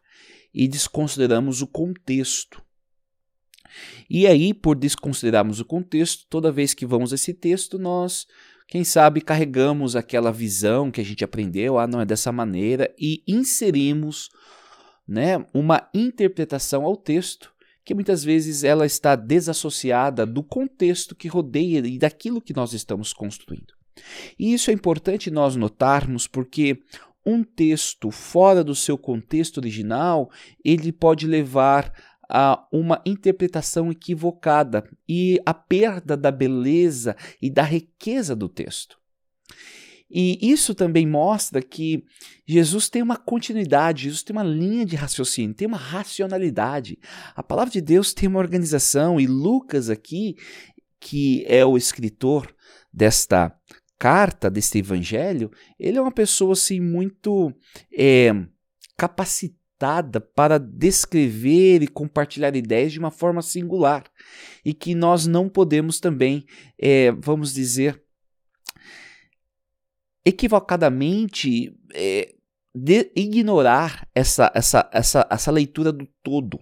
e 0.53 0.67
desconsideramos 0.67 1.61
o 1.61 1.67
contexto. 1.67 2.61
E 4.09 4.27
aí, 4.27 4.53
por 4.53 4.75
desconsiderarmos 4.75 5.61
o 5.61 5.65
contexto, 5.65 6.27
toda 6.29 6.51
vez 6.51 6.73
que 6.73 6.85
vamos 6.85 7.13
a 7.13 7.15
esse 7.15 7.33
texto, 7.33 7.79
nós, 7.79 8.27
quem 8.67 8.83
sabe, 8.83 9.21
carregamos 9.21 9.95
aquela 9.95 10.31
visão 10.31 10.91
que 10.91 10.99
a 10.99 11.05
gente 11.05 11.23
aprendeu, 11.23 11.79
ah, 11.79 11.87
não 11.87 12.01
é 12.01 12.05
dessa 12.05 12.33
maneira, 12.33 12.93
e 12.99 13.23
inserimos 13.25 14.29
né, 15.11 15.45
uma 15.53 15.89
interpretação 15.93 16.85
ao 16.85 16.95
texto 16.95 17.51
que 17.83 17.93
muitas 17.93 18.23
vezes 18.23 18.63
ela 18.63 18.85
está 18.85 19.13
desassociada 19.13 20.25
do 20.25 20.41
contexto 20.41 21.13
que 21.13 21.27
rodeia 21.27 21.79
e 21.85 21.99
daquilo 21.99 22.41
que 22.41 22.55
nós 22.55 22.71
estamos 22.71 23.11
construindo. 23.11 23.73
E 24.39 24.53
isso 24.53 24.71
é 24.71 24.73
importante 24.73 25.29
nós 25.29 25.57
notarmos 25.57 26.27
porque 26.27 26.81
um 27.25 27.43
texto 27.43 28.09
fora 28.09 28.63
do 28.63 28.73
seu 28.73 28.97
contexto 28.97 29.57
original, 29.57 30.31
ele 30.63 30.93
pode 30.93 31.27
levar 31.27 31.91
a 32.29 32.65
uma 32.71 33.01
interpretação 33.05 33.91
equivocada 33.91 34.89
e 35.09 35.41
a 35.45 35.53
perda 35.53 36.15
da 36.15 36.31
beleza 36.31 37.17
e 37.41 37.49
da 37.49 37.63
riqueza 37.63 38.33
do 38.33 38.47
texto. 38.47 39.00
E 40.13 40.37
isso 40.41 40.75
também 40.75 41.07
mostra 41.07 41.61
que 41.61 42.03
Jesus 42.45 42.89
tem 42.89 43.01
uma 43.01 43.15
continuidade, 43.15 44.03
Jesus 44.03 44.23
tem 44.23 44.35
uma 44.35 44.43
linha 44.43 44.85
de 44.85 44.95
raciocínio, 44.95 45.55
tem 45.55 45.67
uma 45.67 45.77
racionalidade. 45.77 46.99
A 47.35 47.41
palavra 47.41 47.71
de 47.71 47.79
Deus 47.79 48.13
tem 48.13 48.27
uma 48.27 48.39
organização, 48.39 49.19
e 49.19 49.25
Lucas, 49.25 49.89
aqui, 49.89 50.35
que 50.99 51.45
é 51.47 51.65
o 51.65 51.77
escritor 51.77 52.53
desta 52.91 53.55
carta, 53.97 54.49
deste 54.49 54.79
evangelho, 54.79 55.51
ele 55.79 55.97
é 55.97 56.01
uma 56.01 56.11
pessoa 56.11 56.53
assim 56.53 56.79
muito 56.79 57.53
é, 57.95 58.33
capacitada 58.97 60.19
para 60.19 60.59
descrever 60.59 61.81
e 61.83 61.87
compartilhar 61.87 62.55
ideias 62.55 62.91
de 62.91 62.99
uma 62.99 63.11
forma 63.11 63.41
singular 63.41 64.03
e 64.65 64.73
que 64.73 64.93
nós 64.93 65.25
não 65.25 65.47
podemos 65.47 65.99
também, 65.99 66.45
é, 66.77 67.11
vamos 67.11 67.53
dizer, 67.53 68.01
equivocadamente 70.25 71.75
é, 71.93 72.33
ignorar 73.15 74.07
essa, 74.13 74.51
essa, 74.55 74.89
essa, 74.91 75.27
essa 75.29 75.51
leitura 75.51 75.91
do 75.91 76.07
todo. 76.23 76.59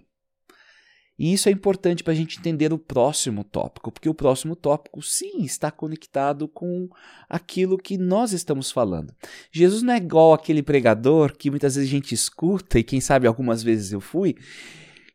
E 1.18 1.34
isso 1.34 1.50
é 1.50 1.52
importante 1.52 2.02
para 2.02 2.14
a 2.14 2.16
gente 2.16 2.38
entender 2.38 2.72
o 2.72 2.78
próximo 2.78 3.44
tópico, 3.44 3.92
porque 3.92 4.08
o 4.08 4.14
próximo 4.14 4.56
tópico, 4.56 5.02
sim, 5.02 5.42
está 5.42 5.70
conectado 5.70 6.48
com 6.48 6.88
aquilo 7.28 7.76
que 7.76 7.98
nós 7.98 8.32
estamos 8.32 8.70
falando. 8.72 9.14
Jesus 9.52 9.82
não 9.82 9.92
é 9.92 9.98
igual 9.98 10.32
aquele 10.32 10.62
pregador 10.62 11.36
que 11.36 11.50
muitas 11.50 11.74
vezes 11.74 11.90
a 11.90 11.92
gente 11.92 12.14
escuta, 12.14 12.78
e 12.78 12.82
quem 12.82 13.02
sabe 13.02 13.26
algumas 13.26 13.62
vezes 13.62 13.92
eu 13.92 14.00
fui, 14.00 14.34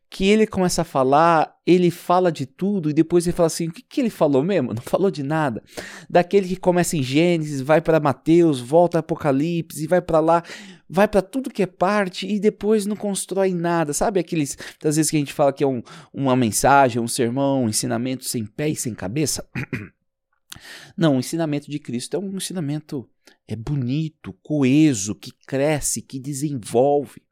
que 0.08 0.28
ele 0.28 0.46
começa 0.46 0.82
a 0.82 0.84
falar, 0.84 1.54
ele 1.66 1.90
fala 1.90 2.30
de 2.30 2.46
tudo 2.46 2.88
e 2.88 2.92
depois 2.92 3.26
ele 3.26 3.36
fala 3.36 3.48
assim: 3.48 3.68
o 3.68 3.72
que, 3.72 3.82
que 3.82 4.00
ele 4.00 4.10
falou 4.10 4.42
mesmo? 4.42 4.72
Não 4.74 4.82
falou 4.82 5.10
de 5.10 5.22
nada. 5.22 5.62
Daquele 6.08 6.48
que 6.48 6.56
começa 6.56 6.96
em 6.96 7.02
Gênesis, 7.02 7.60
vai 7.60 7.80
para 7.80 8.00
Mateus, 8.00 8.60
volta 8.60 8.98
Apocalipse 8.98 9.82
e 9.82 9.86
vai 9.86 10.00
para 10.00 10.20
lá, 10.20 10.42
vai 10.88 11.08
para 11.08 11.22
tudo 11.22 11.50
que 11.50 11.62
é 11.62 11.66
parte 11.66 12.26
e 12.26 12.38
depois 12.38 12.86
não 12.86 12.96
constrói 12.96 13.52
nada. 13.52 13.92
Sabe 13.92 14.20
aqueles, 14.20 14.56
às 14.84 14.96
vezes 14.96 15.10
que 15.10 15.16
a 15.16 15.20
gente 15.20 15.32
fala 15.32 15.52
que 15.52 15.64
é 15.64 15.66
um, 15.66 15.82
uma 16.12 16.36
mensagem, 16.36 17.02
um 17.02 17.08
sermão, 17.08 17.64
um 17.64 17.68
ensinamento 17.68 18.24
sem 18.24 18.46
pé 18.46 18.68
e 18.68 18.76
sem 18.76 18.94
cabeça? 18.94 19.46
Não, 20.96 21.16
o 21.16 21.18
ensinamento 21.18 21.70
de 21.70 21.78
Cristo 21.78 22.16
é 22.16 22.18
um 22.18 22.34
ensinamento 22.36 23.06
é 23.46 23.54
bonito, 23.54 24.32
coeso, 24.42 25.14
que 25.14 25.30
cresce, 25.46 26.02
que 26.02 26.18
desenvolve. 26.18 27.22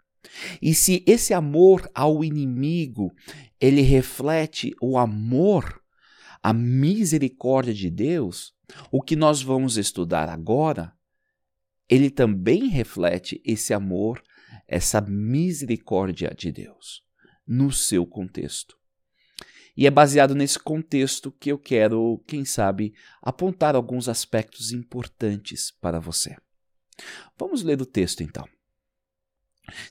E 0.60 0.74
se 0.74 1.04
esse 1.06 1.34
amor 1.34 1.88
ao 1.94 2.24
inimigo, 2.24 3.14
ele 3.60 3.82
reflete 3.82 4.74
o 4.80 4.98
amor, 4.98 5.80
a 6.42 6.52
misericórdia 6.52 7.74
de 7.74 7.90
Deus, 7.90 8.52
o 8.90 9.02
que 9.02 9.16
nós 9.16 9.42
vamos 9.42 9.76
estudar 9.76 10.28
agora, 10.28 10.92
ele 11.88 12.10
também 12.10 12.68
reflete 12.68 13.40
esse 13.44 13.74
amor, 13.74 14.22
essa 14.66 15.00
misericórdia 15.00 16.34
de 16.36 16.50
Deus, 16.50 17.02
no 17.46 17.70
seu 17.70 18.06
contexto. 18.06 18.76
E 19.76 19.86
é 19.86 19.90
baseado 19.90 20.34
nesse 20.34 20.58
contexto 20.58 21.32
que 21.32 21.50
eu 21.50 21.58
quero, 21.58 22.22
quem 22.26 22.44
sabe, 22.44 22.94
apontar 23.20 23.74
alguns 23.74 24.08
aspectos 24.08 24.72
importantes 24.72 25.72
para 25.80 25.98
você. 25.98 26.36
Vamos 27.36 27.62
ler 27.62 27.82
o 27.82 27.86
texto 27.86 28.22
então. 28.22 28.48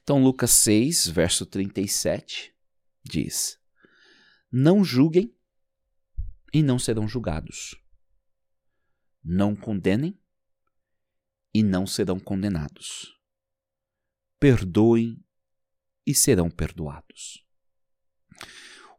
Então, 0.02 0.24
Lucas 0.24 0.52
6, 0.52 1.08
verso 1.08 1.46
37 1.46 2.54
diz: 3.04 3.60
Não 4.52 4.84
julguem 4.84 5.36
e 6.54 6.62
não 6.62 6.78
serão 6.78 7.08
julgados. 7.08 7.76
Não 9.24 9.56
condenem 9.56 10.20
e 11.54 11.64
não 11.64 11.88
serão 11.88 12.20
condenados. 12.20 13.18
Perdoem 14.40 15.24
e 16.06 16.14
serão 16.14 16.50
perdoados. 16.50 17.46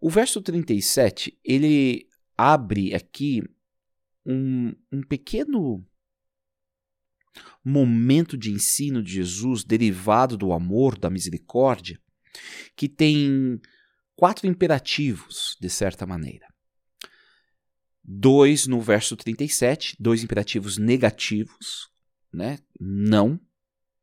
O 0.00 0.10
verso 0.10 0.40
37, 0.40 1.38
ele 1.44 2.08
abre 2.36 2.94
aqui 2.94 3.42
um, 4.24 4.74
um 4.90 5.02
pequeno 5.02 5.86
momento 7.64 8.36
de 8.36 8.50
ensino 8.50 9.02
de 9.02 9.12
Jesus 9.12 9.64
derivado 9.64 10.36
do 10.36 10.52
amor, 10.52 10.98
da 10.98 11.10
misericórdia, 11.10 11.98
que 12.76 12.88
tem 12.88 13.60
quatro 14.14 14.46
imperativos, 14.46 15.56
de 15.60 15.70
certa 15.70 16.06
maneira. 16.06 16.46
Dois 18.02 18.66
no 18.66 18.80
verso 18.80 19.16
37, 19.16 19.96
dois 19.98 20.22
imperativos 20.22 20.76
negativos, 20.76 21.88
né? 22.32 22.58
Não, 22.78 23.40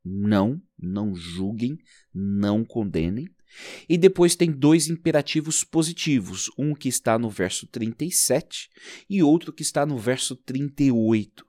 não, 0.04 0.62
não 0.78 1.14
julguem, 1.14 1.78
não 2.14 2.66
condenem. 2.66 3.28
E 3.88 3.98
depois 3.98 4.36
tem 4.36 4.52
dois 4.52 4.90
imperativos 4.90 5.64
positivos, 5.64 6.50
um 6.58 6.74
que 6.74 6.88
está 6.88 7.20
no 7.20 7.30
verso 7.30 7.68
37 7.68 8.70
e 9.10 9.22
outro 9.22 9.54
que 9.54 9.62
está 9.62 9.86
no 9.86 9.98
verso 9.98 10.36
38. 10.36 11.46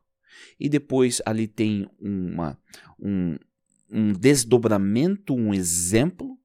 E 0.58 0.68
depois 0.68 1.20
ali 1.26 1.46
tem 1.46 1.88
uma, 2.00 2.58
um, 2.98 3.36
um 3.90 4.12
desdobramento, 4.12 5.34
um 5.34 5.52
exemplo 5.52 6.38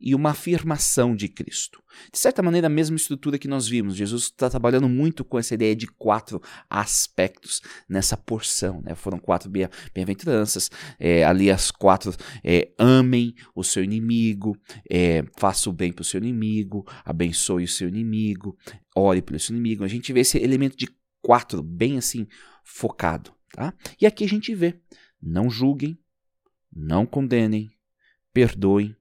e 0.00 0.14
uma 0.14 0.30
afirmação 0.30 1.14
de 1.14 1.28
Cristo. 1.28 1.82
De 2.12 2.18
certa 2.18 2.42
maneira, 2.42 2.68
a 2.68 2.70
mesma 2.70 2.96
estrutura 2.96 3.38
que 3.38 3.48
nós 3.48 3.66
vimos. 3.66 3.96
Jesus 3.96 4.24
está 4.24 4.48
trabalhando 4.48 4.88
muito 4.88 5.24
com 5.24 5.38
essa 5.38 5.54
ideia 5.54 5.74
de 5.74 5.86
quatro 5.86 6.40
aspectos 6.70 7.60
nessa 7.88 8.16
porção. 8.16 8.80
Né? 8.82 8.94
Foram 8.94 9.18
quatro 9.18 9.50
bem-aventuranças, 9.50 10.70
é, 10.98 11.24
ali 11.24 11.50
as 11.50 11.70
quatro: 11.70 12.14
é, 12.44 12.70
amem 12.78 13.34
o 13.54 13.64
seu 13.64 13.82
inimigo, 13.82 14.56
é, 14.88 15.24
faça 15.36 15.68
o 15.68 15.72
bem 15.72 15.92
para 15.92 16.02
o 16.02 16.04
seu 16.04 16.18
inimigo, 16.18 16.86
abençoe 17.04 17.64
o 17.64 17.68
seu 17.68 17.88
inimigo, 17.88 18.56
ore 18.94 19.20
pelo 19.20 19.40
seu 19.40 19.54
inimigo. 19.54 19.82
A 19.82 19.88
gente 19.88 20.12
vê 20.12 20.20
esse 20.20 20.38
elemento 20.38 20.76
de 20.76 20.88
quatro 21.20 21.62
bem 21.62 21.98
assim 21.98 22.26
focado. 22.68 23.34
Tá? 23.52 23.74
E 24.00 24.06
aqui 24.06 24.24
a 24.24 24.28
gente 24.28 24.54
vê: 24.54 24.78
não 25.20 25.48
julguem, 25.48 25.98
não 26.70 27.06
condenem, 27.06 27.70
perdoem 28.32 28.94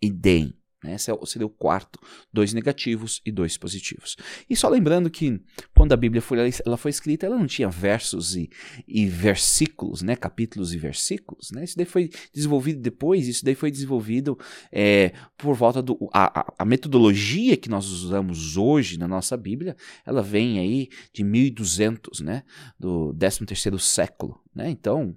e 0.00 0.10
deem. 0.10 0.52
Né? 0.82 0.94
Esse 0.94 1.12
seria 1.26 1.46
o 1.46 1.50
quarto, 1.50 1.98
dois 2.32 2.52
negativos 2.52 3.20
e 3.24 3.30
dois 3.30 3.56
positivos. 3.56 4.16
E 4.48 4.56
só 4.56 4.68
lembrando 4.68 5.10
que 5.10 5.40
quando 5.74 5.92
a 5.92 5.96
Bíblia 5.96 6.20
foi, 6.20 6.38
ela 6.64 6.76
foi 6.76 6.90
escrita, 6.90 7.26
ela 7.26 7.38
não 7.38 7.46
tinha 7.46 7.68
versos 7.68 8.34
e, 8.36 8.50
e 8.86 9.06
versículos, 9.06 10.02
né? 10.02 10.16
capítulos 10.16 10.72
e 10.72 10.78
versículos. 10.78 11.50
Né? 11.52 11.64
Isso 11.64 11.76
daí 11.76 11.86
foi 11.86 12.10
desenvolvido 12.32 12.80
depois, 12.80 13.28
isso 13.28 13.44
daí 13.44 13.54
foi 13.54 13.70
desenvolvido 13.70 14.38
é, 14.70 15.12
por 15.36 15.54
volta 15.54 15.80
do. 15.80 16.08
A, 16.12 16.52
a, 16.58 16.64
metodologia 16.64 17.56
que 17.56 17.68
nós 17.68 17.86
usamos 17.90 18.56
hoje 18.56 18.98
na 18.98 19.06
nossa 19.06 19.36
Bíblia, 19.36 19.76
ela 20.04 20.22
vem 20.22 20.58
aí 20.58 20.88
de 21.12 21.22
1200, 21.22 22.20
né? 22.20 22.42
do 22.78 23.14
13 23.14 23.46
terceiro 23.46 23.78
século. 23.78 24.40
Né? 24.54 24.70
Então, 24.70 25.14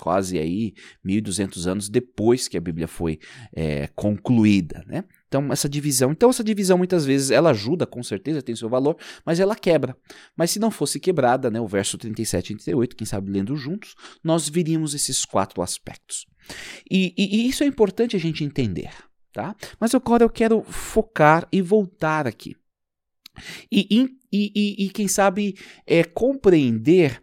quase 0.00 0.38
aí 0.38 0.74
1200 1.04 1.66
anos 1.66 1.88
depois 1.88 2.48
que 2.48 2.56
a 2.56 2.60
Bíblia 2.60 2.86
foi 2.86 3.18
é, 3.52 3.88
concluída, 3.88 4.84
né? 4.86 5.04
Então 5.26 5.52
essa 5.52 5.68
divisão, 5.68 6.12
então 6.12 6.30
essa 6.30 6.42
divisão 6.42 6.78
muitas 6.78 7.04
vezes 7.04 7.30
ela 7.30 7.50
ajuda, 7.50 7.86
com 7.86 8.02
certeza 8.02 8.40
tem 8.40 8.56
seu 8.56 8.68
valor, 8.68 8.96
mas 9.24 9.40
ela 9.40 9.54
quebra. 9.54 9.96
Mas 10.36 10.50
se 10.50 10.58
não 10.58 10.70
fosse 10.70 10.98
quebrada, 10.98 11.50
né, 11.50 11.60
o 11.60 11.66
verso 11.66 11.98
37 11.98 12.52
e 12.52 12.56
38, 12.56 12.96
quem 12.96 13.06
sabe 13.06 13.30
lendo 13.30 13.54
juntos, 13.54 13.94
nós 14.24 14.48
viríamos 14.48 14.94
esses 14.94 15.24
quatro 15.24 15.60
aspectos. 15.62 16.26
E, 16.90 17.14
e, 17.16 17.36
e 17.36 17.48
isso 17.48 17.62
é 17.62 17.66
importante 17.66 18.16
a 18.16 18.18
gente 18.18 18.42
entender, 18.42 18.90
tá? 19.32 19.54
Mas 19.78 19.94
agora 19.94 20.24
eu 20.24 20.30
quero 20.30 20.62
focar 20.62 21.46
e 21.52 21.60
voltar 21.60 22.26
aqui. 22.26 22.56
E, 23.70 24.16
e, 24.32 24.90
quem 24.90 25.06
sabe 25.06 25.56
é, 25.86 26.02
compreender 26.02 27.22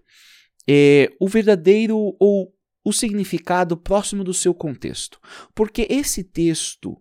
é, 0.67 1.11
o 1.19 1.27
verdadeiro 1.27 2.15
ou 2.19 2.54
o 2.85 2.93
significado 2.93 3.75
próximo 3.75 4.23
do 4.23 4.33
seu 4.33 4.53
contexto. 4.53 5.19
Porque 5.55 5.87
esse 5.89 6.23
texto, 6.23 6.95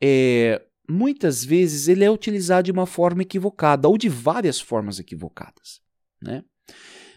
é, 0.00 0.62
muitas 0.88 1.42
vezes, 1.42 1.88
ele 1.88 2.04
é 2.04 2.10
utilizado 2.10 2.66
de 2.66 2.72
uma 2.72 2.86
forma 2.86 3.22
equivocada, 3.22 3.88
ou 3.88 3.96
de 3.96 4.10
várias 4.10 4.60
formas 4.60 5.00
equivocadas. 5.00 5.80
Né? 6.20 6.44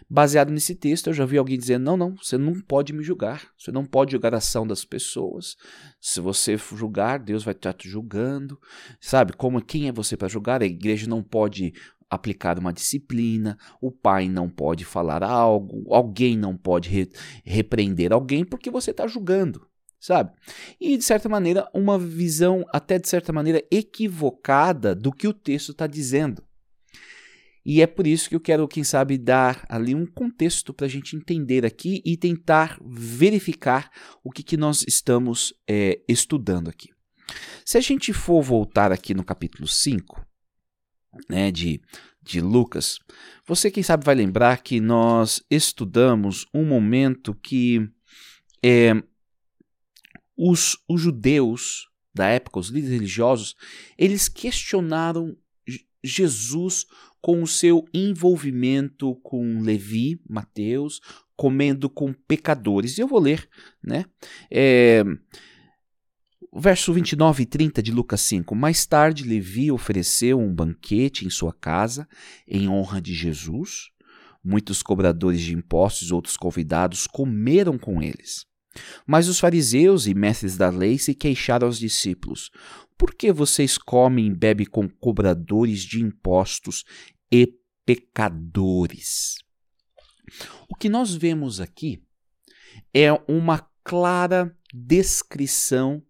Baseado 0.08 0.50
nesse 0.50 0.74
texto, 0.74 1.08
eu 1.08 1.12
já 1.12 1.26
vi 1.26 1.36
alguém 1.36 1.58
dizendo: 1.58 1.84
não, 1.84 1.96
não, 1.96 2.16
você 2.16 2.38
não 2.38 2.58
pode 2.58 2.92
me 2.92 3.04
julgar, 3.04 3.48
você 3.56 3.70
não 3.70 3.84
pode 3.84 4.12
julgar 4.12 4.34
a 4.34 4.38
ação 4.38 4.66
das 4.66 4.84
pessoas. 4.84 5.56
Se 6.00 6.20
você 6.20 6.56
julgar, 6.56 7.20
Deus 7.20 7.44
vai 7.44 7.52
estar 7.52 7.74
te 7.74 7.88
julgando. 7.88 8.58
Sabe, 8.98 9.34
como 9.34 9.62
quem 9.62 9.88
é 9.88 9.92
você 9.92 10.16
para 10.16 10.26
julgar? 10.26 10.62
A 10.62 10.66
igreja 10.66 11.06
não 11.06 11.22
pode 11.22 11.74
aplicar 12.10 12.58
uma 12.58 12.72
disciplina, 12.72 13.56
o 13.80 13.92
pai 13.92 14.28
não 14.28 14.50
pode 14.50 14.84
falar 14.84 15.22
algo, 15.22 15.94
alguém 15.94 16.36
não 16.36 16.56
pode 16.56 16.88
re 16.88 17.08
repreender 17.44 18.12
alguém 18.12 18.44
porque 18.44 18.70
você 18.70 18.90
está 18.90 19.06
julgando, 19.06 19.66
sabe? 20.00 20.32
E 20.80 20.96
de 20.96 21.04
certa 21.04 21.28
maneira, 21.28 21.68
uma 21.72 21.98
visão 21.98 22.64
até 22.72 22.98
de 22.98 23.08
certa 23.08 23.32
maneira 23.32 23.62
equivocada 23.70 24.94
do 24.94 25.12
que 25.12 25.28
o 25.28 25.32
texto 25.32 25.70
está 25.70 25.86
dizendo. 25.86 26.42
E 27.64 27.82
é 27.82 27.86
por 27.86 28.06
isso 28.06 28.28
que 28.28 28.34
eu 28.34 28.40
quero, 28.40 28.66
quem 28.66 28.82
sabe, 28.82 29.18
dar 29.18 29.64
ali 29.68 29.94
um 29.94 30.06
contexto 30.06 30.72
para 30.72 30.86
a 30.86 30.88
gente 30.88 31.14
entender 31.14 31.64
aqui 31.64 32.02
e 32.04 32.16
tentar 32.16 32.78
verificar 32.84 33.90
o 34.24 34.30
que, 34.30 34.42
que 34.42 34.56
nós 34.56 34.82
estamos 34.88 35.52
é, 35.68 36.00
estudando 36.08 36.68
aqui. 36.68 36.88
Se 37.64 37.78
a 37.78 37.80
gente 37.80 38.12
for 38.12 38.42
voltar 38.42 38.90
aqui 38.90 39.14
no 39.14 39.22
capítulo 39.22 39.68
5, 39.68 40.26
né, 41.28 41.50
de, 41.50 41.80
de 42.22 42.40
Lucas, 42.40 42.98
você, 43.46 43.70
quem 43.70 43.82
sabe, 43.82 44.04
vai 44.04 44.14
lembrar 44.14 44.62
que 44.62 44.80
nós 44.80 45.42
estudamos 45.50 46.46
um 46.54 46.64
momento 46.64 47.34
que 47.34 47.88
é, 48.62 48.92
os, 50.36 50.78
os 50.88 51.00
judeus 51.00 51.88
da 52.14 52.26
época, 52.26 52.58
os 52.60 52.68
líderes 52.68 52.94
religiosos, 52.94 53.54
eles 53.96 54.28
questionaram 54.28 55.36
Jesus 56.02 56.86
com 57.20 57.42
o 57.42 57.46
seu 57.46 57.84
envolvimento 57.92 59.14
com 59.16 59.60
Levi, 59.60 60.20
Mateus, 60.28 61.00
comendo 61.36 61.88
com 61.88 62.12
pecadores. 62.12 62.96
E 62.96 63.00
eu 63.00 63.08
vou 63.08 63.18
ler, 63.18 63.48
né? 63.82 64.04
É, 64.50 65.04
verso 66.52 66.92
29 66.92 67.42
e 67.42 67.46
30 67.46 67.82
de 67.82 67.92
Lucas 67.92 68.20
5. 68.22 68.54
Mais 68.54 68.84
tarde, 68.84 69.24
Levi 69.24 69.70
ofereceu 69.70 70.38
um 70.38 70.52
banquete 70.52 71.24
em 71.24 71.30
sua 71.30 71.52
casa 71.52 72.08
em 72.46 72.68
honra 72.68 73.00
de 73.00 73.14
Jesus. 73.14 73.90
Muitos 74.42 74.82
cobradores 74.82 75.40
de 75.40 75.54
impostos 75.54 76.08
e 76.08 76.14
outros 76.14 76.36
convidados 76.36 77.06
comeram 77.06 77.78
com 77.78 78.02
eles. 78.02 78.46
Mas 79.06 79.28
os 79.28 79.38
fariseus 79.38 80.06
e 80.06 80.14
mestres 80.14 80.56
da 80.56 80.70
lei 80.70 80.98
se 80.98 81.14
queixaram 81.14 81.66
aos 81.66 81.78
discípulos: 81.78 82.50
Por 82.96 83.14
que 83.14 83.32
vocês 83.32 83.76
comem 83.76 84.26
e 84.26 84.34
bebem 84.34 84.66
com 84.66 84.88
cobradores 84.88 85.80
de 85.80 86.00
impostos 86.00 86.84
e 87.30 87.52
pecadores? 87.84 89.36
O 90.68 90.76
que 90.76 90.88
nós 90.88 91.14
vemos 91.14 91.60
aqui 91.60 92.00
é 92.94 93.12
uma 93.28 93.68
clara 93.82 94.56
descrição 94.72 96.02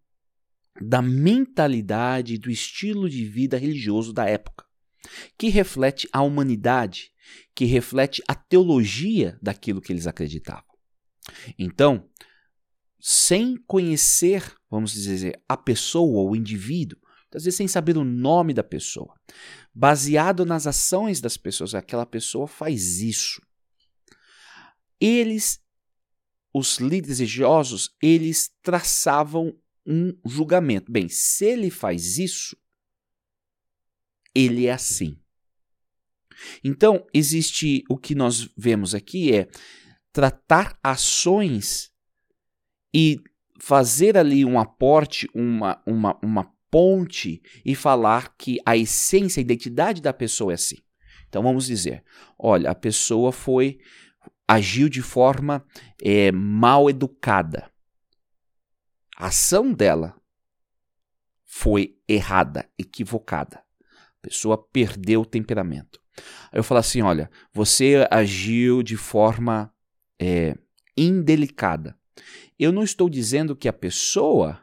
da 0.81 1.03
mentalidade 1.03 2.35
e 2.35 2.39
do 2.39 2.51
estilo 2.51 3.09
de 3.09 3.25
vida 3.25 3.59
religioso 3.59 4.13
da 4.13 4.27
época, 4.27 4.65
que 5.37 5.49
reflete 5.49 6.09
a 6.13 6.23
humanidade, 6.23 7.13
que 7.55 7.65
reflete 7.65 8.23
a 8.27 8.35
teologia 8.35 9.39
daquilo 9.43 9.81
que 9.81 9.93
eles 9.93 10.07
acreditavam. 10.07 10.65
Então, 11.59 12.09
sem 12.99 13.57
conhecer, 13.67 14.55
vamos 14.71 14.93
dizer, 14.93 15.41
a 15.49 15.57
pessoa 15.57 16.29
o 16.29 16.37
indivíduo, 16.37 16.99
às 17.35 17.45
vezes 17.45 17.57
sem 17.57 17.69
saber 17.69 17.97
o 17.97 18.05
nome 18.05 18.53
da 18.53 18.65
pessoa, 18.65 19.15
baseado 19.73 20.45
nas 20.45 20.67
ações 20.67 21.21
das 21.21 21.37
pessoas, 21.37 21.75
aquela 21.75 22.05
pessoa 22.05 22.49
faz 22.49 23.01
isso. 23.01 23.41
Eles, 25.01 25.61
os 26.53 26.79
líderes 26.79 27.21
religiosos, 27.21 27.95
eles 28.03 28.51
traçavam 28.63 29.57
um 29.87 30.13
julgamento. 30.25 30.91
Bem, 30.91 31.09
se 31.09 31.45
ele 31.45 31.71
faz 31.71 32.19
isso, 32.19 32.57
ele 34.35 34.67
é 34.67 34.73
assim. 34.73 35.19
Então, 36.65 37.07
existe 37.13 37.85
o 37.89 37.99
que 37.99 38.15
nós 38.15 38.49
vemos 38.57 38.95
aqui 38.95 39.35
é 39.35 39.49
tratar 40.13 40.79
ações 40.83 41.91
e 42.95 43.21
fazer 43.61 44.17
ali 44.17 44.45
um 44.45 44.59
aporte, 44.59 45.29
uma, 45.35 45.83
uma, 45.87 46.19
uma 46.23 46.53
ponte 46.71 47.43
e 47.65 47.75
falar 47.75 48.37
que 48.37 48.59
a 48.65 48.77
essência, 48.77 49.41
a 49.41 49.43
identidade 49.43 50.01
da 50.01 50.13
pessoa 50.13 50.53
é 50.53 50.55
assim. 50.55 50.79
Então 51.29 51.43
vamos 51.43 51.67
dizer, 51.67 52.03
olha, 52.39 52.71
a 52.71 52.75
pessoa 52.75 53.31
foi 53.31 53.79
agiu 54.49 54.89
de 54.89 55.01
forma 55.01 55.65
é, 56.03 56.33
mal 56.33 56.91
educada. 56.91 57.70
A 59.21 59.27
ação 59.27 59.71
dela 59.71 60.19
foi 61.45 61.99
errada, 62.09 62.67
equivocada. 62.79 63.59
A 63.59 64.23
pessoa 64.23 64.57
perdeu 64.57 65.21
o 65.21 65.27
temperamento. 65.27 66.01
Aí 66.51 66.59
eu 66.59 66.65
falo 66.65 66.81
assim: 66.81 67.03
olha, 67.03 67.31
você 67.53 68.09
agiu 68.11 68.83
de 68.83 68.97
forma 68.97 69.71
é, 70.19 70.57
indelicada. 70.97 71.95
Eu 72.59 72.73
não 72.73 72.83
estou 72.83 73.11
dizendo 73.11 73.55
que 73.55 73.69
a 73.69 73.75
pessoa 73.75 74.59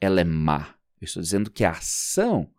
ela 0.00 0.20
é 0.20 0.24
má. 0.24 0.74
Eu 1.00 1.04
estou 1.04 1.22
dizendo 1.22 1.48
que 1.48 1.64
a 1.64 1.70
ação 1.70 2.50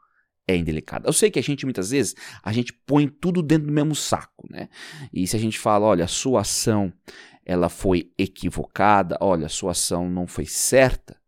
é 0.47 0.55
indelicada. 0.55 1.09
Eu 1.09 1.13
sei 1.13 1.29
que 1.29 1.39
a 1.39 1.43
gente 1.43 1.65
muitas 1.65 1.89
vezes 1.91 2.15
a 2.41 2.53
gente 2.53 2.71
põe 2.71 3.09
tudo 3.09 3.43
dentro 3.43 3.67
do 3.67 3.73
mesmo 3.73 3.93
saco, 3.93 4.47
né? 4.49 4.69
E 5.11 5.27
se 5.27 5.35
a 5.35 5.39
gente 5.39 5.59
fala, 5.59 5.85
olha, 5.85 6.05
a 6.05 6.07
sua 6.07 6.41
ação 6.41 6.93
ela 7.45 7.67
foi 7.67 8.13
equivocada, 8.17 9.17
olha, 9.19 9.47
a 9.47 9.49
sua 9.49 9.71
ação 9.71 10.09
não 10.09 10.25
foi 10.27 10.45
certa, 10.45 11.24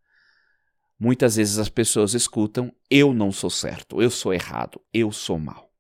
muitas 1.00 1.36
vezes 1.36 1.58
as 1.58 1.70
pessoas 1.70 2.14
escutam, 2.14 2.74
eu 2.90 3.14
não 3.14 3.32
sou 3.32 3.50
certo, 3.50 4.02
eu 4.02 4.10
sou 4.10 4.34
errado, 4.34 4.82
eu 4.94 5.12
sou 5.12 5.38
mal. 5.38 5.72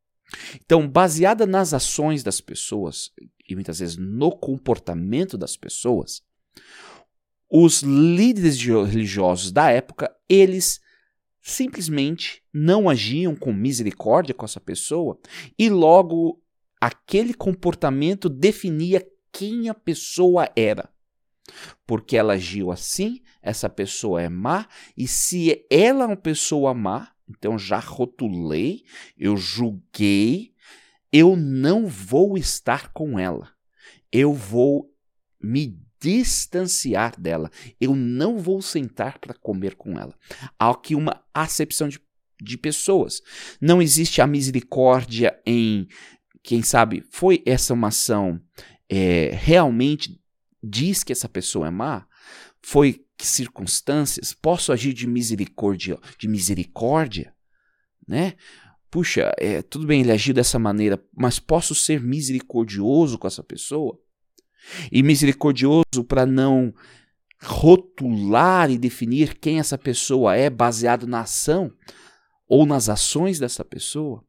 Então, 0.56 0.88
baseada 0.88 1.46
nas 1.46 1.74
ações 1.74 2.24
das 2.24 2.42
pessoas 2.42 3.12
e 3.48 3.56
muitas 3.56 3.80
vezes 3.80 3.98
no 3.98 4.32
comportamento 4.32 5.38
das 5.38 5.56
pessoas, 5.56 6.22
os 7.50 7.82
líderes 7.82 8.60
religiosos 8.60 9.52
da 9.52 9.72
época, 9.72 10.14
eles 10.28 10.82
simplesmente 11.42 12.44
não 12.54 12.90
agiam 12.90 13.34
com 13.36 13.54
misericórdia 13.54 14.36
com 14.36 14.44
essa 14.44 14.60
pessoa 14.60 15.18
e 15.58 15.70
logo 15.70 16.42
aquele 16.80 17.34
comportamento 17.34 18.28
definia 18.28 19.08
quem 19.32 19.70
a 19.70 19.74
pessoa 19.74 20.50
era. 20.56 20.90
Porque 21.86 22.18
ela 22.18 22.34
agiu 22.34 22.72
assim, 22.72 23.22
essa 23.42 23.70
pessoa 23.70 24.22
é 24.22 24.30
má, 24.30 24.68
e 24.96 25.08
se 25.08 25.66
ela 25.70 26.04
é 26.04 26.08
uma 26.08 26.18
pessoa 26.18 26.74
má, 26.74 27.12
então 27.30 27.58
já 27.58 27.80
rotulei, 27.80 28.84
eu 29.18 29.36
julguei, 29.36 30.54
eu 31.12 31.36
não 31.36 31.88
vou 31.88 32.38
estar 32.38 32.92
com 32.94 33.18
ela. 33.20 33.50
Eu 34.12 34.34
vou 34.34 34.94
me 35.42 35.80
distanciar 36.00 37.20
dela. 37.20 37.50
Eu 37.80 37.96
não 37.96 38.38
vou 38.38 38.62
sentar 38.62 39.20
para 39.20 39.34
comer 39.34 39.76
com 39.76 40.00
ela. 40.00 40.14
Há 40.58 40.70
aqui 40.70 40.96
uma 40.96 41.24
acepção 41.34 41.88
de, 41.88 42.00
de 42.42 42.58
pessoas. 42.58 43.22
Não 43.60 43.82
existe 43.82 44.22
a 44.22 44.28
misericórdia 44.28 45.40
em, 45.46 45.88
quem 46.44 46.62
sabe, 46.62 47.04
foi 47.10 47.44
essa 47.46 47.74
uma 47.74 47.90
ação 47.90 48.40
é, 48.90 49.32
realmente 49.34 50.18
diz 50.68 51.04
que 51.04 51.12
essa 51.12 51.30
pessoa 51.30 51.68
é 51.68 51.72
má? 51.72 52.06
Foi 52.62 53.06
que 53.18 53.26
circunstâncias? 53.26 54.34
Posso 54.34 54.72
agir 54.72 54.94
de 54.94 55.08
misericórdia, 55.08 55.98
de 56.18 56.28
misericórdia, 56.28 57.34
né? 58.08 58.34
Puxa, 58.90 59.34
é, 59.38 59.62
tudo 59.62 59.86
bem 59.86 60.02
ele 60.02 60.12
agiu 60.12 60.34
dessa 60.34 60.58
maneira, 60.58 61.02
mas 61.16 61.40
posso 61.40 61.76
ser 61.76 62.02
misericordioso 62.02 63.18
com 63.18 63.28
essa 63.28 63.44
pessoa? 63.44 64.00
E 64.92 65.04
misericordioso 65.04 66.04
para 66.08 66.26
não 66.26 66.74
rotular 67.42 68.72
e 68.72 68.78
definir 68.78 69.36
quem 69.36 69.60
essa 69.60 69.78
pessoa 69.78 70.36
é 70.36 70.50
baseado 70.50 71.06
na 71.06 71.22
ação 71.22 71.72
ou 72.48 72.66
nas 72.66 72.90
ações 72.90 73.40
dessa 73.40 73.64
pessoa. 73.64 74.24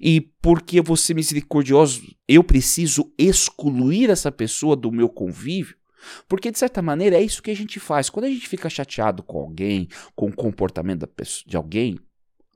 E 0.00 0.20
porque 0.40 0.78
eu 0.78 0.84
vou 0.84 0.96
ser 0.96 1.14
misericordioso, 1.14 2.02
eu 2.28 2.44
preciso 2.44 3.12
excluir 3.18 4.10
essa 4.10 4.30
pessoa 4.30 4.76
do 4.76 4.92
meu 4.92 5.08
convívio. 5.08 5.76
Porque, 6.28 6.50
de 6.50 6.58
certa 6.58 6.82
maneira, 6.82 7.16
é 7.16 7.22
isso 7.22 7.42
que 7.42 7.50
a 7.50 7.56
gente 7.56 7.80
faz. 7.80 8.10
Quando 8.10 8.26
a 8.26 8.30
gente 8.30 8.48
fica 8.48 8.68
chateado 8.68 9.22
com 9.22 9.38
alguém, 9.38 9.88
com 10.14 10.28
o 10.28 10.34
comportamento 10.34 11.06
pessoa, 11.06 11.44
de 11.46 11.56
alguém, 11.56 11.98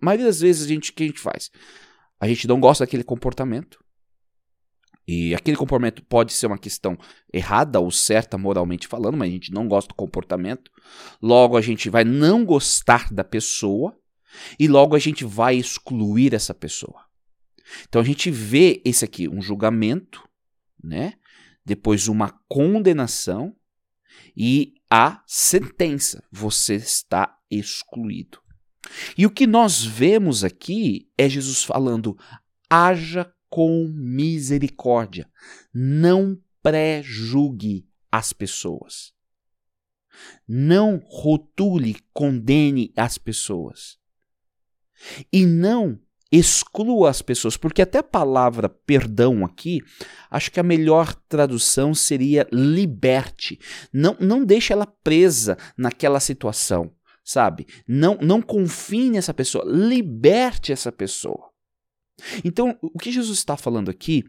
a 0.01 0.05
maioria 0.05 0.27
das 0.27 0.41
vezes 0.41 0.65
a 0.65 0.69
gente, 0.69 0.91
o 0.91 0.95
que 0.95 1.05
a 1.05 1.07
gente 1.07 1.21
faz? 1.21 1.51
A 2.21 2.29
gente 2.29 2.47
não 2.47 2.61
gosta 2.61 2.85
daquele 2.85 3.05
comportamento. 3.05 3.83
E 5.07 5.35
aquele 5.35 5.57
comportamento 5.57 6.03
pode 6.05 6.35
ser 6.35 6.47
uma 6.47 6.59
questão 6.59 6.99
errada 7.33 7.81
ou 7.81 7.91
certa 7.91 8.37
moralmente 8.37 8.87
falando, 8.87 9.17
mas 9.17 9.31
a 9.31 9.33
gente 9.33 9.53
não 9.53 9.67
gosta 9.67 9.89
do 9.89 9.95
comportamento. 9.95 10.71
Logo, 11.23 11.57
a 11.57 11.63
gente 11.63 11.89
vai 11.89 12.05
não 12.05 12.45
gostar 12.45 13.11
da 13.11 13.25
pessoa 13.25 13.97
e 14.59 14.69
logo 14.69 14.95
a 14.95 14.99
gente 14.99 15.25
vai 15.25 15.57
excluir 15.57 16.35
essa 16.35 16.53
pessoa. 16.53 17.08
Então 17.89 18.01
a 18.01 18.05
gente 18.05 18.31
vê 18.31 18.83
esse 18.85 19.05
aqui, 19.05 19.29
um 19.29 19.41
julgamento, 19.41 20.29
né? 20.83 21.15
Depois 21.65 22.09
uma 22.09 22.31
condenação 22.49 23.55
e 24.37 24.75
a 24.91 25.23
sentença. 25.27 26.25
Você 26.31 26.77
está 26.77 27.37
excluído. 27.51 28.41
E 29.17 29.27
o 29.27 29.31
que 29.31 29.47
nós 29.47 29.85
vemos 29.85 30.45
aqui 30.45 31.11
é 31.17 31.29
Jesus 31.29 31.63
falando: 31.63 32.17
haja 32.71 33.31
com 33.49 33.89
misericórdia. 33.89 35.31
Não 35.73 36.41
pré-julgue 36.63 37.89
as 38.11 38.33
pessoas. 38.33 39.13
Não 40.47 41.01
rotule, 41.05 41.97
condene 42.13 42.93
as 42.97 43.19
pessoas. 43.19 43.99
E 45.33 45.47
não 45.47 46.01
exclua 46.31 47.11
as 47.11 47.23
pessoas, 47.23 47.57
porque 47.57 47.83
até 47.83 47.99
a 47.99 48.03
palavra 48.03 48.69
perdão 48.69 49.45
aqui, 49.45 49.81
acho 50.31 50.51
que 50.51 50.61
a 50.61 50.65
melhor 50.65 51.15
tradução 51.29 51.95
seria 51.95 52.47
liberte. 52.53 53.59
Não, 53.93 54.17
não 54.21 54.45
deixe 54.45 54.73
ela 54.73 54.87
presa 54.87 55.57
naquela 55.77 56.21
situação, 56.21 56.93
sabe? 57.25 57.67
Não, 57.87 58.19
não 58.21 58.43
confie 58.43 59.11
nessa 59.11 59.33
pessoa, 59.33 59.65
liberte 59.67 60.73
essa 60.73 60.93
pessoa. 60.93 61.49
Então, 62.45 62.77
o 62.83 62.99
que 62.99 63.13
Jesus 63.13 63.39
está 63.39 63.57
falando 63.57 63.91
aqui, 63.91 64.25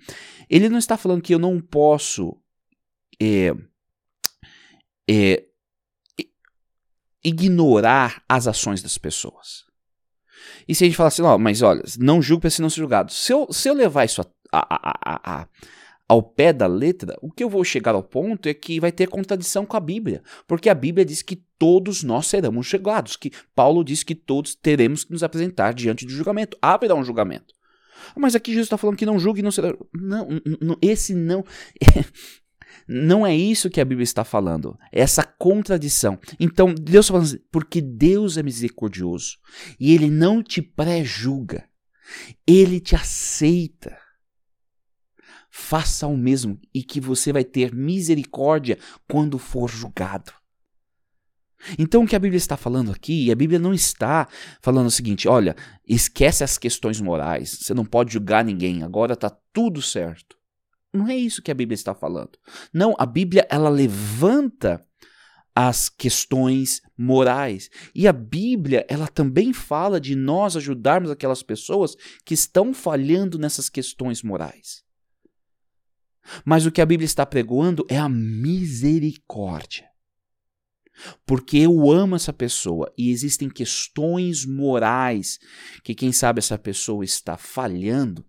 ele 0.50 0.70
não 0.70 0.78
está 0.78 0.96
falando 0.96 1.22
que 1.22 1.34
eu 1.34 1.40
não 1.40 1.60
posso 1.60 2.40
é, 3.20 3.52
é, 5.10 5.46
ignorar 7.24 8.24
as 8.30 8.48
ações 8.48 8.82
das 8.82 8.98
pessoas. 8.98 9.69
E 10.70 10.76
se 10.76 10.84
a 10.84 10.88
gente 10.88 10.96
falar 10.96 11.08
assim, 11.08 11.24
ó, 11.24 11.36
mas 11.36 11.64
olha, 11.64 11.82
não 11.98 12.22
julgue 12.22 12.42
para 12.42 12.52
ser 12.52 12.62
não 12.62 12.70
ser 12.70 12.82
julgado. 12.82 13.12
Se 13.12 13.34
eu, 13.34 13.52
se 13.52 13.68
eu 13.68 13.74
levar 13.74 14.06
isso 14.06 14.22
a, 14.22 14.28
a, 14.54 15.40
a, 15.42 15.48
ao 16.08 16.22
pé 16.22 16.54
da 16.54 16.68
letra, 16.68 17.18
o 17.24 17.32
que 17.32 17.44
eu 17.44 17.50
vou 17.50 17.64
chegar 17.64 17.96
ao 17.96 18.04
ponto 18.04 18.48
é 18.48 18.54
que 18.54 18.80
vai 18.80 18.92
ter 18.92 19.08
contradição 19.08 19.66
com 19.66 19.76
a 19.76 19.80
Bíblia. 19.80 20.22
Porque 20.48 20.70
a 20.70 20.76
Bíblia 20.76 21.04
diz 21.04 21.24
que 21.24 21.38
todos 21.58 22.04
nós 22.04 22.28
seremos 22.28 22.68
julgados. 22.68 23.16
Que 23.16 23.32
Paulo 23.56 23.84
diz 23.84 24.04
que 24.04 24.14
todos 24.14 24.54
teremos 24.54 25.04
que 25.04 25.12
nos 25.12 25.24
apresentar 25.24 25.74
diante 25.74 26.06
do 26.06 26.12
julgamento. 26.12 26.56
Haverá 26.62 26.94
um 26.94 27.04
julgamento. 27.04 27.52
Mas 28.16 28.36
aqui 28.36 28.52
Jesus 28.52 28.68
está 28.68 28.78
falando 28.78 28.96
que 28.96 29.08
não 29.08 29.18
julgue 29.18 29.40
e 29.40 29.44
não 29.44 29.52
será. 29.52 29.76
Não, 29.92 30.28
não, 30.62 30.78
esse 30.84 31.16
não. 31.16 31.44
Não 32.92 33.24
é 33.24 33.36
isso 33.36 33.70
que 33.70 33.80
a 33.80 33.86
Bíblia 33.86 34.04
está 34.04 34.24
falando. 34.24 34.76
É 34.92 35.02
essa 35.02 35.24
contradição. 35.24 36.18
Então, 36.40 36.74
Deus 36.74 37.08
falando 37.08 37.26
assim, 37.26 37.40
porque 37.52 37.80
Deus 37.80 38.36
é 38.36 38.42
misericordioso 38.42 39.38
e 39.80 39.94
Ele 39.94 40.10
não 40.10 40.42
te 40.42 40.60
pré-julga, 40.60 41.70
Ele 42.48 42.80
te 42.80 42.96
aceita. 42.96 43.96
Faça 45.52 46.08
o 46.08 46.18
mesmo 46.18 46.60
e 46.74 46.82
que 46.82 47.00
você 47.00 47.32
vai 47.32 47.44
ter 47.44 47.76
misericórdia 47.76 48.80
quando 49.08 49.38
for 49.38 49.70
julgado. 49.70 50.34
Então, 51.78 52.04
o 52.04 52.08
que 52.08 52.16
a 52.16 52.20
Bíblia 52.20 52.38
está 52.38 52.58
falando 52.58 52.92
aqui, 52.92 53.32
a 53.32 53.36
Bíblia 53.36 53.60
não 53.60 53.74
está 53.74 54.28
falando 54.64 54.88
o 54.88 54.92
seguinte: 54.92 55.28
olha, 55.28 55.56
esquece 55.88 56.44
as 56.44 56.58
questões 56.58 57.00
morais, 57.00 57.60
você 57.62 57.74
não 57.74 57.86
pode 57.86 58.14
julgar 58.14 58.44
ninguém, 58.44 58.82
agora 58.82 59.14
está 59.14 59.30
tudo 59.54 59.80
certo. 59.80 60.39
Não 60.94 61.08
é 61.08 61.16
isso 61.16 61.42
que 61.42 61.52
a 61.52 61.56
Bíblia 61.56 61.76
está 61.76 61.94
falando. 61.94 62.38
Não, 62.74 62.96
a 62.98 63.06
Bíblia 63.06 63.48
ela 63.50 63.70
levanta 63.70 64.86
as 65.56 65.90
questões 65.90 66.82
morais. 66.98 67.70
E 67.94 68.08
a 68.08 68.14
Bíblia, 68.14 68.86
ela 68.88 69.08
também 69.08 69.52
fala 69.54 70.00
de 70.00 70.16
nós 70.16 70.56
ajudarmos 70.56 71.12
aquelas 71.12 71.44
pessoas 71.44 71.96
que 72.26 72.34
estão 72.34 72.74
falhando 72.74 73.38
nessas 73.38 73.70
questões 73.70 74.24
morais. 74.24 74.84
Mas 76.46 76.66
o 76.66 76.72
que 76.72 76.82
a 76.82 76.86
Bíblia 76.86 77.06
está 77.06 77.26
pregoando 77.26 77.86
é 77.90 77.98
a 77.98 78.10
misericórdia. 78.10 79.90
Porque 81.26 81.58
eu 81.58 81.90
amo 81.92 82.16
essa 82.16 82.34
pessoa 82.34 82.92
e 82.98 83.10
existem 83.10 83.50
questões 83.50 84.46
morais 84.46 85.40
que, 85.84 85.96
quem 85.96 86.12
sabe, 86.12 86.40
essa 86.40 86.58
pessoa 86.58 87.04
está 87.04 87.38
falhando, 87.38 88.26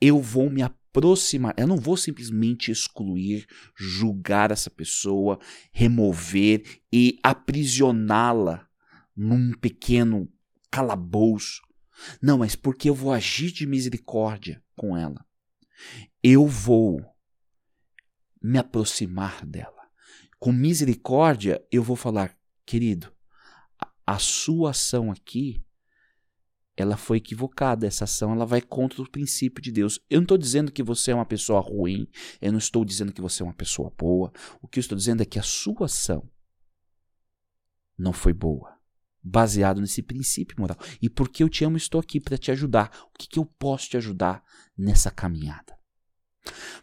eu 0.00 0.20
vou 0.20 0.50
me 0.50 0.62
aproximar, 0.92 1.54
eu 1.56 1.66
não 1.66 1.76
vou 1.76 1.96
simplesmente 1.96 2.70
excluir, 2.70 3.46
julgar 3.74 4.50
essa 4.50 4.70
pessoa, 4.70 5.38
remover 5.72 6.80
e 6.92 7.18
aprisioná-la 7.22 8.68
num 9.16 9.52
pequeno 9.52 10.30
calabouço. 10.70 11.62
Não, 12.20 12.38
mas 12.38 12.54
porque 12.54 12.90
eu 12.90 12.94
vou 12.94 13.12
agir 13.12 13.50
de 13.52 13.66
misericórdia 13.66 14.62
com 14.76 14.96
ela. 14.96 15.24
Eu 16.22 16.46
vou 16.46 17.02
me 18.42 18.58
aproximar 18.58 19.46
dela 19.46 19.82
com 20.42 20.50
misericórdia, 20.50 21.64
eu 21.70 21.84
vou 21.84 21.94
falar, 21.94 22.36
querido, 22.66 23.12
a, 23.78 23.88
a 24.14 24.18
sua 24.18 24.70
ação 24.70 25.08
aqui 25.08 25.64
ela 26.76 26.96
foi 26.96 27.18
equivocada. 27.18 27.86
Essa 27.86 28.04
ação 28.04 28.32
ela 28.32 28.46
vai 28.46 28.60
contra 28.60 29.02
o 29.02 29.10
princípio 29.10 29.62
de 29.62 29.70
Deus. 29.70 30.00
Eu 30.08 30.18
não 30.18 30.24
estou 30.24 30.38
dizendo 30.38 30.72
que 30.72 30.82
você 30.82 31.10
é 31.10 31.14
uma 31.14 31.26
pessoa 31.26 31.60
ruim, 31.60 32.06
eu 32.40 32.52
não 32.52 32.58
estou 32.58 32.84
dizendo 32.84 33.12
que 33.12 33.20
você 33.20 33.42
é 33.42 33.46
uma 33.46 33.54
pessoa 33.54 33.92
boa. 33.96 34.32
O 34.60 34.68
que 34.68 34.78
eu 34.78 34.82
estou 34.82 34.96
dizendo 34.96 35.22
é 35.22 35.26
que 35.26 35.38
a 35.38 35.42
sua 35.42 35.86
ação 35.86 36.28
não 37.98 38.12
foi 38.12 38.32
boa, 38.32 38.76
baseado 39.22 39.80
nesse 39.80 40.02
princípio 40.02 40.56
moral. 40.58 40.78
E 41.00 41.08
porque 41.08 41.42
eu 41.42 41.48
te 41.48 41.64
amo, 41.64 41.76
estou 41.76 42.00
aqui 42.00 42.20
para 42.20 42.38
te 42.38 42.50
ajudar. 42.50 42.90
O 43.14 43.18
que, 43.18 43.28
que 43.28 43.38
eu 43.38 43.44
posso 43.44 43.90
te 43.90 43.96
ajudar 43.96 44.42
nessa 44.76 45.10
caminhada? 45.10 45.78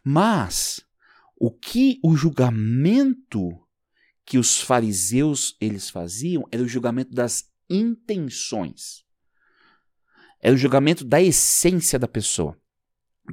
Mas 0.04 0.82
o 1.36 1.52
que 1.52 1.99
o 2.04 2.15
julgamento 2.15 3.65
que 4.25 4.38
os 4.38 4.62
fariseus 4.62 5.58
eles 5.60 5.89
faziam 5.89 6.47
era 6.52 6.62
o 6.62 6.67
julgamento 6.67 7.12
das 7.12 7.52
intenções. 7.67 9.04
Era 10.41 10.56
o 10.56 10.58
julgamento 10.58 11.04
da 11.04 11.21
essência 11.21 11.99
da 11.99 12.08
pessoa, 12.08 12.58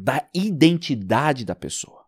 da 0.00 0.28
identidade 0.34 1.44
da 1.44 1.54
pessoa. 1.54 2.04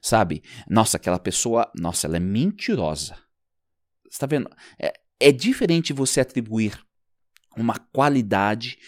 Sabe? 0.00 0.42
Nossa, 0.68 0.96
aquela 0.96 1.18
pessoa, 1.18 1.70
nossa, 1.74 2.06
ela 2.06 2.16
é 2.16 2.20
mentirosa. 2.20 3.16
Está 4.10 4.26
vendo? 4.26 4.50
É, 4.78 4.92
é 5.18 5.32
diferente 5.32 5.92
você 5.92 6.20
atribuir 6.20 6.78
uma 7.56 7.78
qualidade, 7.78 8.78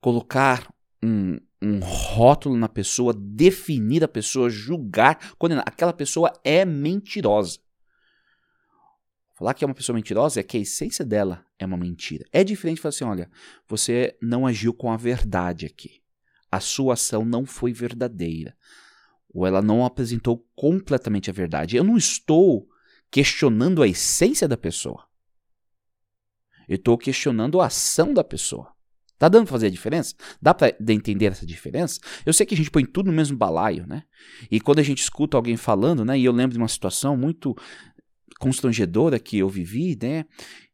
colocar 0.00 0.72
um, 1.02 1.38
um 1.60 1.80
rótulo 1.80 2.56
na 2.56 2.68
pessoa, 2.68 3.14
definir 3.14 4.04
a 4.04 4.08
pessoa, 4.08 4.50
julgar, 4.50 5.34
condenar. 5.36 5.64
Aquela 5.66 5.92
pessoa 5.92 6.32
é 6.44 6.64
mentirosa. 6.64 7.58
Falar 9.34 9.54
que 9.54 9.64
é 9.64 9.66
uma 9.66 9.74
pessoa 9.74 9.96
mentirosa 9.96 10.40
é 10.40 10.42
que 10.42 10.56
a 10.56 10.60
essência 10.60 11.04
dela 11.04 11.44
é 11.62 11.66
uma 11.66 11.76
mentira. 11.76 12.24
É 12.32 12.42
diferente 12.44 12.80
falar 12.80 12.90
assim: 12.90 13.04
olha, 13.04 13.30
você 13.68 14.16
não 14.20 14.46
agiu 14.46 14.74
com 14.74 14.90
a 14.90 14.96
verdade 14.96 15.66
aqui. 15.66 16.02
A 16.50 16.60
sua 16.60 16.94
ação 16.94 17.24
não 17.24 17.46
foi 17.46 17.72
verdadeira. 17.72 18.56
Ou 19.32 19.46
ela 19.46 19.62
não 19.62 19.84
apresentou 19.84 20.46
completamente 20.54 21.30
a 21.30 21.32
verdade. 21.32 21.76
Eu 21.76 21.84
não 21.84 21.96
estou 21.96 22.68
questionando 23.10 23.82
a 23.82 23.88
essência 23.88 24.46
da 24.46 24.56
pessoa. 24.56 25.06
Eu 26.68 26.76
estou 26.76 26.98
questionando 26.98 27.60
a 27.60 27.66
ação 27.66 28.12
da 28.12 28.22
pessoa. 28.22 28.72
Tá 29.18 29.28
dando 29.28 29.44
pra 29.44 29.52
fazer 29.52 29.68
a 29.68 29.70
diferença? 29.70 30.14
Dá 30.40 30.52
pra 30.52 30.74
entender 30.88 31.26
essa 31.26 31.46
diferença? 31.46 32.00
Eu 32.26 32.32
sei 32.32 32.44
que 32.44 32.54
a 32.54 32.56
gente 32.56 32.70
põe 32.70 32.84
tudo 32.84 33.06
no 33.06 33.12
mesmo 33.12 33.36
balaio, 33.36 33.86
né? 33.86 34.02
E 34.50 34.60
quando 34.60 34.80
a 34.80 34.82
gente 34.82 35.00
escuta 35.00 35.36
alguém 35.36 35.56
falando, 35.56 36.04
né? 36.04 36.18
E 36.18 36.24
eu 36.24 36.32
lembro 36.32 36.54
de 36.54 36.58
uma 36.58 36.66
situação 36.66 37.16
muito 37.16 37.56
constrangedora 38.40 39.20
que 39.20 39.38
eu 39.38 39.48
vivi, 39.48 39.96
né? 40.02 40.24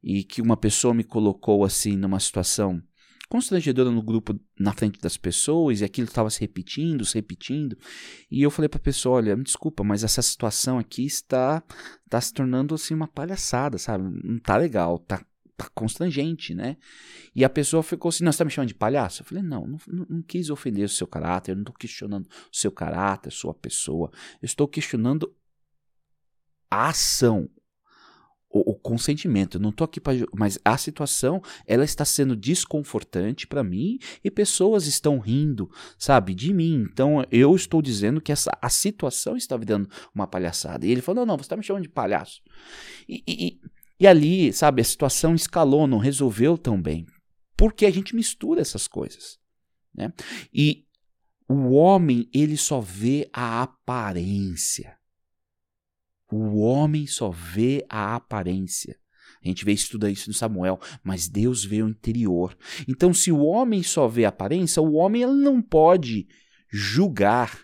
E 0.03 0.23
que 0.25 0.41
uma 0.41 0.57
pessoa 0.57 0.95
me 0.95 1.05
colocou 1.05 1.65
assim 1.65 1.97
numa 1.97 2.21
situação 2.21 2.83
constrangedora 3.29 3.91
no 3.91 4.03
grupo 4.03 4.39
na 4.59 4.73
frente 4.73 4.99
das 5.01 5.17
pessoas 5.17 5.81
e 5.81 5.85
aquilo 5.85 6.09
estava 6.09 6.31
se 6.31 6.41
repetindo, 6.41 7.05
se 7.05 7.15
repetindo. 7.15 7.77
E 8.31 8.43
eu 8.43 8.51
falei 8.51 8.69
para 8.69 8.79
a 8.79 8.83
pessoa, 8.83 9.17
olha, 9.17 9.37
me 9.37 9.45
desculpa, 9.45 9.85
mas 9.85 10.03
essa 10.03 10.23
situação 10.23 10.79
aqui 10.79 11.05
está 11.05 11.63
está 12.05 12.21
se 12.21 12.33
tornando 12.33 12.75
assim 12.75 12.95
uma 12.95 13.07
palhaçada, 13.07 13.77
sabe? 13.77 14.05
Não 14.25 14.39
tá 14.39 14.57
legal, 14.57 14.99
tá 14.99 15.23
tá 15.59 15.69
constrangente, 15.75 16.55
né? 16.55 16.77
E 17.35 17.45
a 17.45 17.51
pessoa 17.51 17.83
ficou 17.83 18.11
assim, 18.11 18.23
não, 18.23 18.31
você 18.31 18.39
tá 18.39 18.45
me 18.45 18.51
chamando 18.51 18.69
de 18.69 18.77
palhaço? 18.77 19.23
Eu 19.23 19.27
falei, 19.27 19.43
não, 19.43 19.67
não, 19.67 19.79
não, 20.09 20.23
quis 20.23 20.51
ofender 20.51 20.85
o 20.85 20.89
seu 20.89 21.07
caráter, 21.07 21.57
não 21.57 21.63
estou 21.63 21.75
questionando 21.75 22.27
o 22.27 22.57
seu 22.57 22.71
caráter, 22.71 23.33
sua 23.33 23.53
pessoa, 23.53 24.09
eu 24.41 24.47
estou 24.47 24.69
questionando 24.69 25.35
a 26.71 26.89
ação, 26.89 27.51
o, 28.51 28.73
o 28.73 28.75
consentimento. 28.75 29.57
Eu 29.57 29.61
não 29.61 29.71
estou 29.71 29.85
aqui 29.85 30.01
para. 30.01 30.15
Mas 30.35 30.59
a 30.65 30.77
situação, 30.77 31.43
ela 31.67 31.85
está 31.85 32.05
sendo 32.05 32.37
desconfortante 32.37 33.47
para 33.47 33.63
mim 33.63 33.99
e 34.25 34.31
pessoas 34.31 34.87
estão 34.87 35.19
rindo, 35.19 35.71
sabe, 35.99 36.35
de 36.35 36.53
mim. 36.53 36.87
Então 36.91 37.25
eu 37.31 37.55
estou 37.55 37.83
dizendo 37.83 38.21
que 38.21 38.33
essa, 38.33 38.51
a 38.61 38.69
situação 38.69 39.37
está 39.37 39.57
virando 39.57 39.89
uma 40.15 40.27
palhaçada. 40.27 40.87
E 40.87 40.91
ele 40.91 41.03
falou: 41.03 41.25
não, 41.25 41.33
não, 41.33 41.37
você 41.37 41.43
está 41.43 41.57
me 41.57 41.63
chamando 41.63 41.83
de 41.83 41.89
palhaço. 41.89 42.41
E, 43.09 43.23
e, 43.27 43.61
e 44.01 44.07
ali, 44.07 44.53
sabe, 44.53 44.81
a 44.81 44.85
situação 44.85 45.35
escalou, 45.35 45.87
não 45.87 45.99
resolveu 45.99 46.57
tão 46.57 46.81
bem. 46.81 47.07
Porque 47.57 47.85
a 47.85 47.91
gente 47.91 48.15
mistura 48.15 48.61
essas 48.61 48.87
coisas. 48.87 49.39
Né? 49.93 50.13
E 50.55 50.85
o 51.49 51.73
homem, 51.73 52.29
ele 52.33 52.57
só 52.57 52.81
vê 52.81 53.29
a 53.33 53.63
aparência. 53.63 54.98
O 56.31 56.61
homem 56.61 57.07
só 57.07 57.31
vê 57.31 57.85
a 57.88 58.14
aparência. 58.14 58.97
A 59.43 59.49
gente 59.49 59.64
vê 59.64 59.73
estuda 59.73 60.11
isso 60.11 60.29
no 60.29 60.35
Samuel, 60.35 60.81
mas 61.03 61.29
Deus 61.29 61.64
vê 61.64 61.83
o 61.83 61.88
interior. 61.88 62.57
Então, 62.87 63.14
se 63.14 63.31
o 63.31 63.41
homem 63.41 63.83
só 63.83 64.09
vê 64.09 64.25
a 64.25 64.29
aparência, 64.29 64.83
o 64.83 64.95
homem 64.95 65.23
ele 65.23 65.33
não 65.33 65.62
pode 65.62 66.27
julgar, 66.71 67.61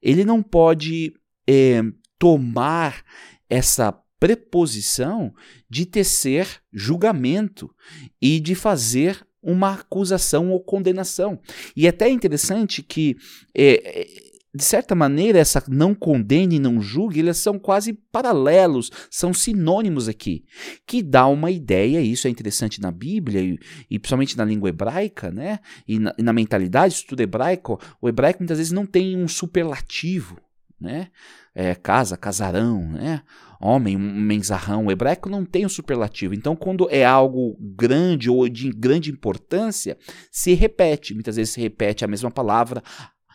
ele 0.00 0.24
não 0.24 0.42
pode 0.42 1.12
é, 1.46 1.82
tomar 2.18 3.04
essa 3.48 3.92
preposição 4.18 5.34
de 5.68 5.84
tecer 5.84 6.46
julgamento 6.72 7.74
e 8.20 8.38
de 8.38 8.54
fazer 8.54 9.26
uma 9.42 9.74
acusação 9.74 10.50
ou 10.50 10.62
condenação. 10.62 11.40
E 11.76 11.86
é 11.86 11.88
até 11.90 12.08
interessante 12.08 12.82
que 12.82 13.16
é, 13.52 14.06
de 14.54 14.62
certa 14.62 14.94
maneira, 14.94 15.38
essa 15.38 15.62
não 15.66 15.94
condene 15.94 16.56
e 16.56 16.58
não 16.58 16.80
julgue, 16.80 17.20
eles 17.20 17.38
são 17.38 17.58
quase 17.58 17.94
paralelos, 17.94 18.90
são 19.10 19.32
sinônimos 19.32 20.08
aqui, 20.08 20.44
que 20.86 21.02
dá 21.02 21.26
uma 21.26 21.50
ideia, 21.50 22.00
isso 22.02 22.26
é 22.26 22.30
interessante 22.30 22.78
na 22.80 22.90
Bíblia, 22.90 23.40
e, 23.40 23.58
e 23.90 23.98
principalmente 23.98 24.36
na 24.36 24.44
língua 24.44 24.68
hebraica, 24.68 25.30
né? 25.30 25.58
E 25.88 25.98
na, 25.98 26.14
e 26.18 26.22
na 26.22 26.34
mentalidade, 26.34 26.94
estudo 26.94 27.22
hebraico, 27.22 27.80
o 28.00 28.08
hebraico 28.08 28.40
muitas 28.40 28.58
vezes 28.58 28.72
não 28.72 28.84
tem 28.84 29.16
um 29.16 29.26
superlativo, 29.26 30.38
né? 30.78 31.08
É, 31.54 31.74
casa, 31.74 32.16
casarão, 32.16 32.92
né? 32.92 33.22
Homem, 33.60 33.96
um 33.96 34.20
menzarrão. 34.20 34.86
O 34.86 34.90
hebraico 34.90 35.28
não 35.28 35.44
tem 35.44 35.64
um 35.64 35.68
superlativo. 35.68 36.34
Então, 36.34 36.56
quando 36.56 36.88
é 36.90 37.04
algo 37.04 37.56
grande 37.60 38.28
ou 38.28 38.48
de 38.48 38.70
grande 38.70 39.10
importância, 39.10 39.96
se 40.32 40.52
repete. 40.54 41.14
Muitas 41.14 41.36
vezes 41.36 41.54
se 41.54 41.60
repete 41.60 42.04
a 42.04 42.08
mesma 42.08 42.30
palavra 42.30 42.82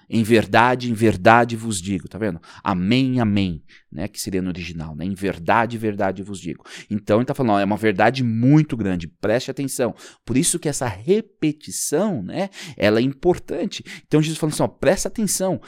em 0.10 0.24
verdade, 0.24 0.90
em 0.90 0.94
verdade 0.94 1.56
vos 1.56 1.82
digo, 1.82 2.08
tá 2.08 2.18
vendo? 2.18 2.42
Amém, 2.64 3.20
amém, 3.20 3.64
né? 3.92 4.08
Que 4.08 4.20
seria 4.20 4.42
no 4.42 4.50
original, 4.50 4.96
né? 4.96 5.06
Em 5.06 5.14
verdade, 5.14 5.78
verdade 5.78 6.24
vos 6.24 6.40
digo. 6.40 6.64
Então 6.90 7.18
ele 7.18 7.26
tá 7.26 7.34
falando, 7.34 7.56
ó, 7.56 7.60
é 7.60 7.66
uma 7.66 7.78
verdade 7.78 8.24
muito 8.24 8.78
grande, 8.78 9.08
preste 9.08 9.52
atenção. 9.52 9.94
Por 10.26 10.38
isso 10.38 10.60
que 10.60 10.70
essa 10.70 10.88
repetição, 10.88 12.24
né? 12.24 12.50
Ela 12.78 13.00
é 13.00 13.04
importante. 13.04 13.84
Então 14.06 14.22
Jesus 14.22 14.40
falando 14.40 14.54
assim, 14.54 14.64
ó, 14.64 14.68
presta 14.68 15.10
atenção. 15.10 15.62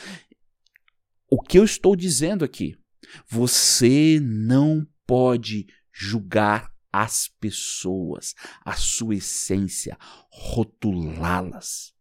O 1.30 1.42
que 1.42 1.60
eu 1.60 1.64
estou 1.64 1.96
dizendo 1.96 2.46
aqui? 2.46 2.76
Você 3.28 4.20
não 4.22 4.88
pode 5.06 5.68
julgar 5.92 6.72
as 6.92 7.28
pessoas, 7.40 8.34
a 8.64 8.74
sua 8.74 9.16
essência, 9.16 9.98
rotulá-las 10.32 11.94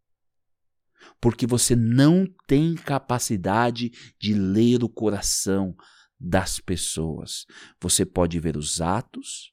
porque 1.21 1.47
você 1.47 1.75
não 1.75 2.27
tem 2.47 2.75
capacidade 2.75 3.91
de 4.21 4.35
ler 4.35 4.83
o 4.83 4.89
coração 4.89 5.75
das 6.19 6.59
pessoas. 6.59 7.47
Você 7.81 8.05
pode 8.05 8.39
ver 8.41 8.57
os 8.57 8.81
atos 8.81 9.53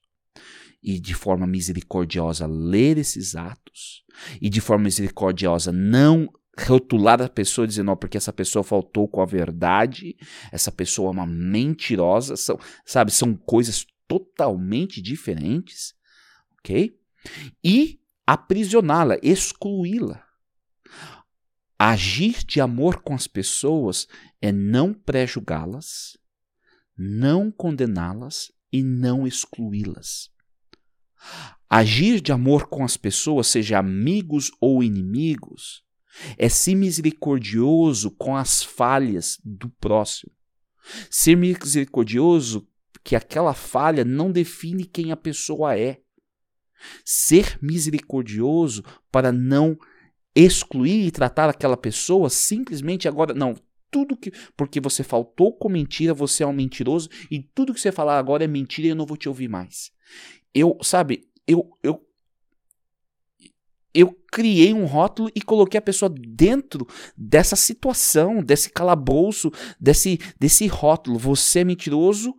e 0.81 0.99
de 0.99 1.13
forma 1.13 1.47
misericordiosa 1.47 2.45
ler 2.45 2.97
esses 2.97 3.35
atos 3.35 4.03
e 4.41 4.49
de 4.49 4.61
forma 4.61 4.85
misericordiosa 4.85 5.71
não 5.71 6.29
rotular 6.57 7.21
a 7.21 7.27
pessoa 7.27 7.67
dizendo, 7.67 7.87
não, 7.87 7.97
porque 7.97 8.17
essa 8.17 8.31
pessoa 8.31 8.63
faltou 8.63 9.07
com 9.07 9.21
a 9.21 9.25
verdade, 9.25 10.15
essa 10.51 10.71
pessoa 10.71 11.09
é 11.09 11.11
uma 11.11 11.27
mentirosa, 11.27 12.37
são, 12.37 12.57
sabe, 12.85 13.11
são 13.11 13.35
coisas 13.35 13.85
totalmente 14.07 15.01
diferentes, 15.01 15.93
ok? 16.59 16.97
E 17.63 17.99
aprisioná-la, 18.25 19.17
excluí-la. 19.21 20.23
Agir 21.77 22.43
de 22.45 22.61
amor 22.61 23.01
com 23.01 23.13
as 23.13 23.27
pessoas 23.27 24.07
é 24.41 24.51
não 24.51 24.93
pré-julgá-las, 24.93 26.17
não 26.97 27.51
condená-las 27.51 28.51
e 28.71 28.81
não 28.81 29.27
excluí-las. 29.27 30.29
Agir 31.69 32.21
de 32.21 32.31
amor 32.31 32.67
com 32.67 32.83
as 32.85 32.95
pessoas, 32.95 33.47
seja 33.47 33.79
amigos 33.79 34.51
ou 34.61 34.81
inimigos, 34.81 35.83
é 36.37 36.47
ser 36.47 36.75
misericordioso 36.75 38.11
com 38.11 38.37
as 38.37 38.63
falhas 38.63 39.37
do 39.43 39.69
próximo. 39.69 40.31
Ser 41.09 41.35
misericordioso 41.35 42.67
que 43.03 43.15
aquela 43.15 43.53
falha 43.53 44.05
não 44.05 44.31
define 44.31 44.85
quem 44.85 45.11
a 45.11 45.17
pessoa 45.17 45.77
é. 45.77 45.99
Ser 47.03 47.59
misericordioso 47.61 48.83
para 49.11 49.31
não 49.31 49.77
excluir 50.35 51.07
e 51.07 51.11
tratar 51.11 51.49
aquela 51.49 51.77
pessoa 51.77 52.29
simplesmente 52.29 53.07
agora. 53.07 53.33
Não, 53.33 53.55
tudo 53.89 54.17
que. 54.17 54.31
Porque 54.57 54.81
você 54.81 55.03
faltou 55.03 55.53
com 55.53 55.69
mentira, 55.69 56.13
você 56.13 56.43
é 56.43 56.47
um 56.47 56.53
mentiroso, 56.53 57.09
e 57.31 57.41
tudo 57.41 57.73
que 57.73 57.79
você 57.79 57.91
falar 57.91 58.19
agora 58.19 58.43
é 58.43 58.47
mentira 58.47 58.87
e 58.87 58.89
eu 58.89 58.95
não 58.95 59.05
vou 59.05 59.15
te 59.15 59.29
ouvir 59.29 59.47
mais. 59.47 59.91
Eu, 60.53 60.77
sabe, 60.81 61.29
eu. 61.47 61.69
eu 61.81 62.01
eu 63.97 64.13
criei 64.29 64.73
um 64.73 64.83
rótulo 64.83 65.31
e 65.33 65.41
coloquei 65.41 65.77
a 65.77 65.81
pessoa 65.81 66.13
dentro 66.13 66.85
dessa 67.15 67.55
situação, 67.55 68.43
desse 68.43 68.69
calabouço, 68.69 69.49
desse, 69.79 70.19
desse 70.37 70.67
rótulo. 70.67 71.17
Você 71.17 71.59
é 71.59 71.63
mentiroso 71.63 72.35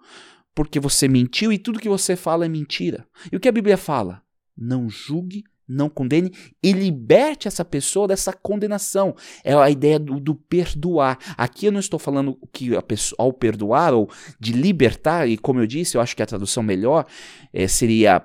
porque 0.55 0.79
você 0.79 1.09
mentiu 1.09 1.51
e 1.51 1.59
tudo 1.59 1.81
que 1.81 1.89
você 1.89 2.15
fala 2.15 2.45
é 2.45 2.49
mentira. 2.49 3.09
E 3.33 3.37
o 3.37 3.41
que 3.41 3.49
a 3.49 3.53
Bíblia 3.53 3.79
fala? 3.79 4.23
Não 4.55 4.91
julgue, 4.91 5.45
não 5.69 5.89
condene 5.89 6.33
e 6.63 6.73
liberte 6.73 7.49
essa 7.49 7.65
pessoa 7.65 8.09
dessa 8.09 8.33
condenação. 8.33 9.15
É 9.45 9.55
a 9.55 9.71
ideia 9.71 9.99
do, 9.99 10.21
do 10.21 10.35
perdoar. 10.35 11.19
Aqui 11.37 11.67
eu 11.67 11.73
não 11.73 11.81
estou 11.81 11.99
falando 11.99 12.39
que 12.53 12.71
pessoa, 12.83 13.17
ao 13.19 13.33
perdoar 13.33 13.95
ou 13.95 14.11
de 14.39 14.53
libertar, 14.53 15.29
e 15.29 15.37
como 15.37 15.61
eu 15.61 15.67
disse, 15.67 15.97
eu 15.97 16.01
acho 16.01 16.15
que 16.17 16.23
a 16.23 16.27
tradução 16.27 16.63
melhor 16.63 17.07
é, 17.53 17.67
seria 17.67 18.23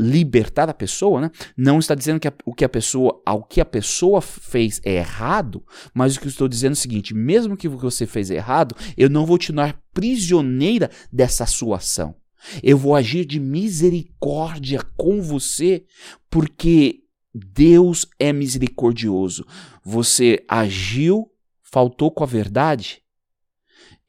libertar 0.00 0.68
a 0.70 0.74
pessoa, 0.74 1.20
né? 1.20 1.30
Não 1.56 1.78
está 1.78 1.94
dizendo 1.94 2.18
que 2.18 2.26
a, 2.26 2.32
o 2.46 2.54
que 2.54 2.64
a 2.64 2.68
pessoa, 2.68 3.20
ao 3.26 3.44
que 3.44 3.60
a 3.60 3.64
pessoa 3.64 4.22
fez 4.22 4.80
é 4.82 4.94
errado, 4.94 5.62
mas 5.92 6.16
o 6.16 6.20
que 6.20 6.26
eu 6.26 6.30
estou 6.30 6.48
dizendo 6.48 6.72
é 6.72 6.72
o 6.72 6.76
seguinte: 6.76 7.14
mesmo 7.14 7.56
que 7.56 7.68
o 7.68 7.76
que 7.76 7.84
você 7.84 8.06
fez 8.06 8.30
é 8.30 8.36
errado, 8.36 8.74
eu 8.96 9.10
não 9.10 9.26
vou 9.26 9.36
te 9.36 9.48
tornar 9.48 9.78
prisioneira 9.92 10.90
dessa 11.12 11.44
sua 11.44 11.76
ação. 11.76 12.14
Eu 12.62 12.76
vou 12.76 12.94
agir 12.94 13.24
de 13.24 13.38
misericórdia 13.38 14.82
com 14.96 15.20
você, 15.20 15.84
porque 16.28 17.04
Deus 17.34 18.06
é 18.18 18.32
misericordioso. 18.32 19.46
Você 19.84 20.44
agiu, 20.48 21.30
faltou 21.62 22.10
com 22.10 22.24
a 22.24 22.26
verdade, 22.26 23.02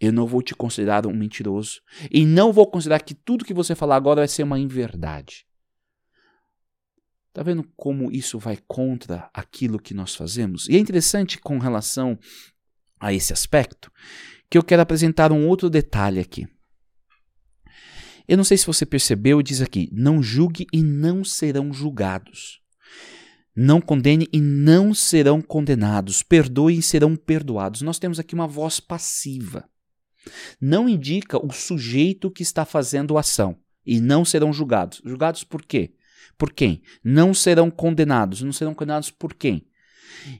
eu 0.01 0.11
não 0.11 0.25
vou 0.25 0.41
te 0.41 0.55
considerar 0.55 1.05
um 1.05 1.13
mentiroso. 1.13 1.79
E 2.09 2.25
não 2.25 2.51
vou 2.51 2.65
considerar 2.65 3.01
que 3.01 3.13
tudo 3.13 3.45
que 3.45 3.53
você 3.53 3.75
falar 3.75 3.95
agora 3.95 4.21
vai 4.21 4.27
ser 4.27 4.41
uma 4.41 4.57
inverdade. 4.57 5.45
Está 7.29 7.43
vendo 7.43 7.63
como 7.77 8.11
isso 8.11 8.39
vai 8.39 8.57
contra 8.67 9.29
aquilo 9.31 9.79
que 9.79 9.93
nós 9.93 10.15
fazemos? 10.15 10.67
E 10.67 10.75
é 10.75 10.79
interessante 10.79 11.37
com 11.39 11.59
relação 11.59 12.17
a 12.99 13.13
esse 13.13 13.31
aspecto 13.31 13.91
que 14.49 14.57
eu 14.57 14.63
quero 14.63 14.81
apresentar 14.81 15.31
um 15.31 15.47
outro 15.47 15.69
detalhe 15.69 16.19
aqui. 16.19 16.47
Eu 18.31 18.37
não 18.37 18.45
sei 18.45 18.55
se 18.55 18.65
você 18.65 18.85
percebeu, 18.85 19.41
diz 19.41 19.59
aqui: 19.59 19.89
não 19.91 20.23
julgue 20.23 20.65
e 20.71 20.81
não 20.81 21.21
serão 21.21 21.73
julgados. 21.73 22.61
Não 23.53 23.81
condene 23.81 24.25
e 24.31 24.39
não 24.39 24.93
serão 24.93 25.41
condenados. 25.41 26.23
Perdoe 26.23 26.77
e 26.77 26.81
serão 26.81 27.13
perdoados. 27.17 27.81
Nós 27.81 27.99
temos 27.99 28.19
aqui 28.19 28.33
uma 28.33 28.47
voz 28.47 28.79
passiva. 28.79 29.69
Não 30.61 30.87
indica 30.87 31.45
o 31.45 31.51
sujeito 31.51 32.31
que 32.31 32.41
está 32.41 32.63
fazendo 32.63 33.17
a 33.17 33.19
ação. 33.19 33.57
E 33.85 33.99
não 33.99 34.23
serão 34.23 34.53
julgados. 34.53 35.01
Julgados 35.03 35.43
por 35.43 35.65
quê? 35.65 35.93
Por 36.37 36.53
quem? 36.53 36.81
Não 37.03 37.33
serão 37.33 37.69
condenados. 37.69 38.41
Não 38.41 38.53
serão 38.53 38.73
condenados 38.73 39.11
por 39.11 39.33
quem? 39.33 39.67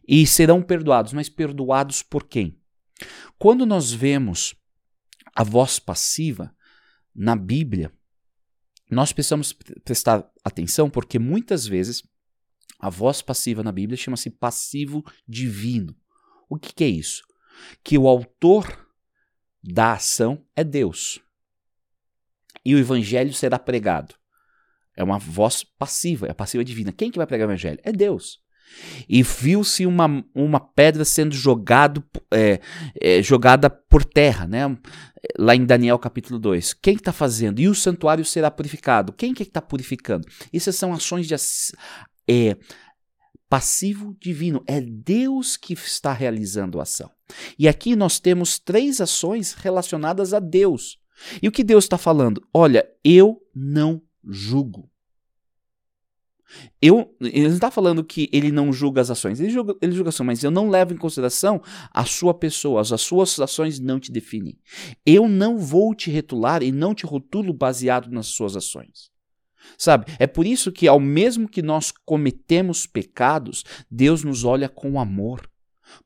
E 0.08 0.26
serão 0.26 0.62
perdoados, 0.62 1.12
mas 1.12 1.28
perdoados 1.28 2.02
por 2.02 2.24
quem? 2.24 2.58
Quando 3.38 3.66
nós 3.66 3.92
vemos 3.92 4.56
a 5.36 5.44
voz 5.44 5.78
passiva 5.78 6.56
na 7.14 7.36
Bíblia, 7.36 7.92
nós 8.90 9.14
precisamos 9.14 9.54
prestar 9.84 10.30
atenção 10.44 10.90
porque 10.90 11.18
muitas 11.18 11.66
vezes 11.66 12.04
a 12.80 12.90
voz 12.90 13.22
passiva 13.22 13.64
na 13.64 13.72
Bíblia 13.72 13.98
chama-se 13.98 14.30
passivo 14.30 15.04
divino. 15.28 15.96
O 16.50 16.58
que, 16.58 16.74
que 16.74 16.84
é 16.84 16.88
isso? 16.88 17.24
Que 17.84 17.98
o 17.98 18.08
autor 18.08 18.90
da 19.64 19.94
ação 19.94 20.46
é 20.56 20.64
Deus. 20.64 21.22
E 22.66 22.76
o 22.76 22.80
evangelho 22.80 23.34
será 23.34 23.58
pregado. 23.58 24.16
É 24.96 25.04
uma 25.04 25.18
voz 25.18 25.64
passiva, 25.64 26.28
é 26.28 26.32
a 26.32 26.36
passiva 26.36 26.64
divina. 26.64 26.92
Quem 26.92 27.10
que 27.10 27.18
vai 27.18 27.28
pregar 27.28 27.48
o 27.48 27.52
evangelho? 27.52 27.80
É 27.84 27.92
Deus. 27.92 28.42
E 29.08 29.24
viu-se 29.24 29.86
uma, 29.86 30.24
uma 30.34 30.60
pedra 30.60 31.04
sendo 31.06 31.36
jogado, 31.36 32.04
é, 32.32 32.60
é, 33.00 33.22
jogada 33.22 33.70
por 33.70 34.04
terra, 34.04 34.48
né? 34.48 34.78
lá 35.38 35.56
em 35.56 35.66
Daniel 35.66 36.00
capítulo 36.00 36.40
2. 36.40 36.74
Quem 36.74 36.96
está 36.96 37.12
fazendo? 37.12 37.60
E 37.60 37.68
o 37.68 37.76
santuário 37.76 38.26
será 38.26 38.50
purificado. 38.50 39.14
Quem 39.14 39.34
que 39.34 39.44
está 39.44 39.62
purificando? 39.62 40.28
Essas 40.54 40.76
são 40.76 40.94
ações 40.94 41.28
de 41.28 41.36
é, 42.28 42.58
passivo 43.50 44.16
divino. 44.20 44.64
É 44.68 44.82
Deus 44.82 45.58
que 45.58 45.74
está 45.74 46.14
realizando 46.14 46.80
a 46.80 46.84
ação. 46.84 47.12
E 47.58 47.68
aqui 47.68 47.96
nós 47.96 48.20
temos 48.20 48.60
três 48.60 49.00
ações 49.00 49.54
relacionadas 49.54 50.34
a 50.34 50.40
Deus. 50.40 50.98
E 51.42 51.48
o 51.48 51.52
que 51.52 51.64
Deus 51.64 51.86
está 51.86 51.98
falando? 51.98 52.42
Olha, 52.54 52.86
eu 53.04 53.42
não 53.56 54.02
julgo. 54.24 54.91
Eu, 56.82 57.16
ele 57.22 57.48
não 57.48 57.56
está 57.56 57.72
falando 57.72 58.04
que 58.04 58.30
ele 58.32 58.52
não 58.52 58.74
julga 58.74 59.02
as 59.02 59.10
ações, 59.10 59.40
ele 59.40 59.50
julga, 59.50 59.76
ele 59.82 59.94
julga 59.94 60.10
ações, 60.10 60.26
mas 60.26 60.44
eu 60.44 60.52
não 60.52 60.70
levo 60.70 60.94
em 60.94 60.98
consideração 60.98 61.62
a 61.94 62.06
sua 62.06 62.34
pessoa, 62.34 62.82
as 62.82 63.02
suas 63.02 63.40
ações 63.40 63.80
não 63.80 64.00
te 64.00 64.12
definem. 64.12 64.58
Eu 65.06 65.28
não 65.28 65.58
vou 65.58 65.96
te 65.96 66.10
retular 66.12 66.64
e 66.64 66.72
não 66.72 66.94
te 66.94 67.06
rotulo 67.06 67.54
baseado 67.54 68.10
nas 68.12 68.28
suas 68.28 68.56
ações. 68.56 69.12
Sabe? 69.78 70.06
É 70.20 70.28
por 70.28 70.46
isso 70.46 70.72
que, 70.72 70.88
ao 70.88 71.00
mesmo 71.00 71.48
que 71.48 71.62
nós 71.62 71.94
cometemos 72.06 72.86
pecados, 72.86 73.64
Deus 73.90 74.24
nos 74.24 74.44
olha 74.44 74.68
com 74.68 75.00
amor. 75.00 75.48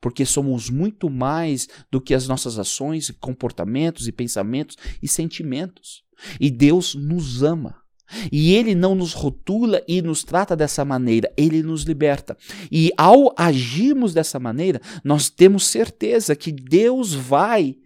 Porque 0.00 0.26
somos 0.26 0.68
muito 0.68 1.08
mais 1.08 1.68
do 1.90 2.00
que 2.00 2.12
as 2.12 2.26
nossas 2.26 2.58
ações, 2.58 3.10
comportamentos 3.20 4.08
e 4.08 4.12
pensamentos 4.12 4.76
e 5.00 5.06
sentimentos. 5.06 6.02
E 6.40 6.50
Deus 6.50 6.94
nos 6.94 7.42
ama. 7.42 7.85
E 8.30 8.54
ele 8.54 8.74
não 8.74 8.94
nos 8.94 9.12
rotula 9.12 9.82
e 9.88 10.00
nos 10.00 10.22
trata 10.22 10.56
dessa 10.56 10.84
maneira, 10.84 11.32
ele 11.36 11.62
nos 11.62 11.82
liberta. 11.82 12.36
E 12.70 12.90
ao 12.96 13.34
agirmos 13.36 14.14
dessa 14.14 14.38
maneira, 14.38 14.80
nós 15.02 15.28
temos 15.28 15.66
certeza 15.66 16.36
que 16.36 16.52
Deus 16.52 17.12
vai, 17.12 17.76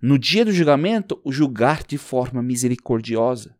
no 0.00 0.18
dia 0.18 0.44
do 0.44 0.52
julgamento, 0.52 1.20
julgar 1.26 1.82
de 1.84 1.96
forma 1.96 2.42
misericordiosa. 2.42 3.56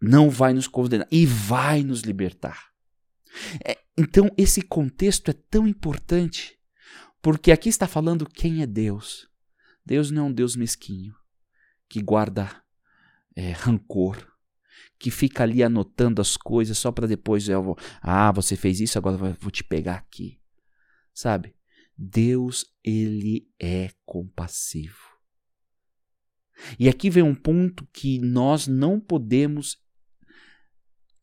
Não 0.00 0.30
vai 0.30 0.52
nos 0.52 0.68
condenar 0.68 1.08
e 1.10 1.26
vai 1.26 1.82
nos 1.82 2.02
libertar. 2.02 2.70
É, 3.64 3.76
então, 3.98 4.30
esse 4.36 4.62
contexto 4.62 5.30
é 5.30 5.34
tão 5.50 5.66
importante, 5.66 6.56
porque 7.20 7.50
aqui 7.50 7.68
está 7.68 7.86
falando 7.86 8.28
quem 8.28 8.62
é 8.62 8.66
Deus. 8.66 9.26
Deus 9.84 10.10
não 10.10 10.26
é 10.26 10.28
um 10.28 10.32
Deus 10.32 10.56
mesquinho 10.56 11.14
que 11.88 12.02
guarda 12.02 12.50
é, 13.34 13.52
rancor 13.52 14.35
que 14.98 15.10
fica 15.10 15.42
ali 15.42 15.62
anotando 15.62 16.20
as 16.20 16.36
coisas 16.36 16.78
só 16.78 16.90
para 16.90 17.06
depois 17.06 17.48
eu 17.48 17.62
vou, 17.62 17.78
ah, 18.00 18.32
você 18.32 18.56
fez 18.56 18.80
isso, 18.80 18.98
agora 18.98 19.36
vou 19.38 19.50
te 19.50 19.62
pegar 19.62 19.96
aqui. 19.96 20.40
Sabe? 21.12 21.54
Deus, 21.96 22.66
ele 22.84 23.48
é 23.58 23.90
compassivo. 24.04 25.16
E 26.78 26.88
aqui 26.88 27.10
vem 27.10 27.22
um 27.22 27.34
ponto 27.34 27.86
que 27.92 28.18
nós 28.18 28.66
não 28.66 28.98
podemos 28.98 29.78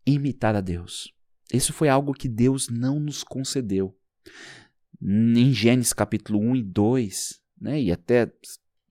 imitar 0.05 0.55
a 0.55 0.61
Deus. 0.61 1.13
Isso 1.51 1.73
foi 1.73 1.89
algo 1.89 2.13
que 2.13 2.27
Deus 2.27 2.69
não 2.69 2.99
nos 2.99 3.23
concedeu. 3.23 3.97
Em 5.01 5.53
Gênesis 5.53 5.93
capítulo 5.93 6.39
1 6.39 6.55
e 6.55 6.63
2, 6.63 7.41
né, 7.59 7.81
e 7.81 7.91
até 7.91 8.31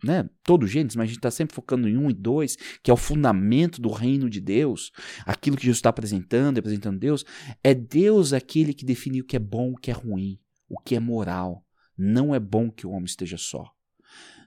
né, 0.02 0.28
todo 0.42 0.66
Gênesis, 0.66 0.96
mas 0.96 1.04
a 1.04 1.06
gente 1.06 1.18
está 1.18 1.30
sempre 1.30 1.54
focando 1.54 1.88
em 1.88 1.96
um 1.96 2.10
e 2.10 2.14
dois, 2.14 2.56
que 2.82 2.90
é 2.90 2.94
o 2.94 2.96
fundamento 2.96 3.80
do 3.80 3.90
reino 3.90 4.28
de 4.28 4.40
Deus, 4.40 4.90
aquilo 5.24 5.56
que 5.56 5.64
Jesus 5.64 5.78
está 5.78 5.90
apresentando, 5.90 6.58
apresentando 6.58 6.98
Deus, 6.98 7.24
é 7.62 7.74
Deus 7.74 8.32
aquele 8.32 8.74
que 8.74 8.84
define 8.84 9.20
o 9.20 9.24
que 9.24 9.36
é 9.36 9.38
bom, 9.38 9.72
o 9.72 9.76
que 9.76 9.90
é 9.90 9.94
ruim, 9.94 10.38
o 10.68 10.78
que 10.78 10.94
é 10.94 11.00
moral. 11.00 11.64
Não 11.96 12.34
é 12.34 12.40
bom 12.40 12.70
que 12.70 12.86
o 12.86 12.90
homem 12.90 13.04
esteja 13.04 13.36
só. 13.36 13.70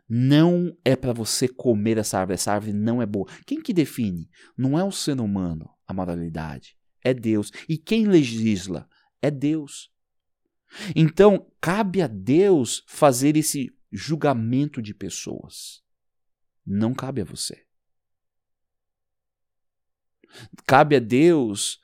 Não 0.08 0.76
é 0.84 0.96
para 0.96 1.14
você 1.14 1.48
comer 1.48 1.98
essa 1.98 2.20
árvore, 2.20 2.36
essa 2.36 2.52
árvore 2.52 2.74
não 2.74 3.02
é 3.02 3.06
boa. 3.06 3.28
Quem 3.46 3.62
que 3.62 3.74
define? 3.74 4.30
Não 4.58 4.78
é 4.78 4.84
o 4.84 4.92
ser 4.92 5.20
humano 5.20 5.70
a 5.88 5.94
moralidade, 5.94 6.76
é 7.04 7.14
Deus. 7.14 7.52
E 7.70 7.78
quem 7.78 8.06
legisla? 8.06 8.88
É 9.22 9.30
Deus. 9.30 9.92
Então, 10.96 11.48
cabe 11.62 12.02
a 12.02 12.08
Deus 12.08 12.84
fazer 12.88 13.38
esse 13.38 13.72
julgamento 13.96 14.82
de 14.82 14.94
pessoas. 14.94 15.84
Não 16.66 16.94
cabe 16.94 17.22
a 17.22 17.26
você. 17.26 17.66
Cabe 20.66 20.96
a 20.96 21.00
Deus 21.00 21.80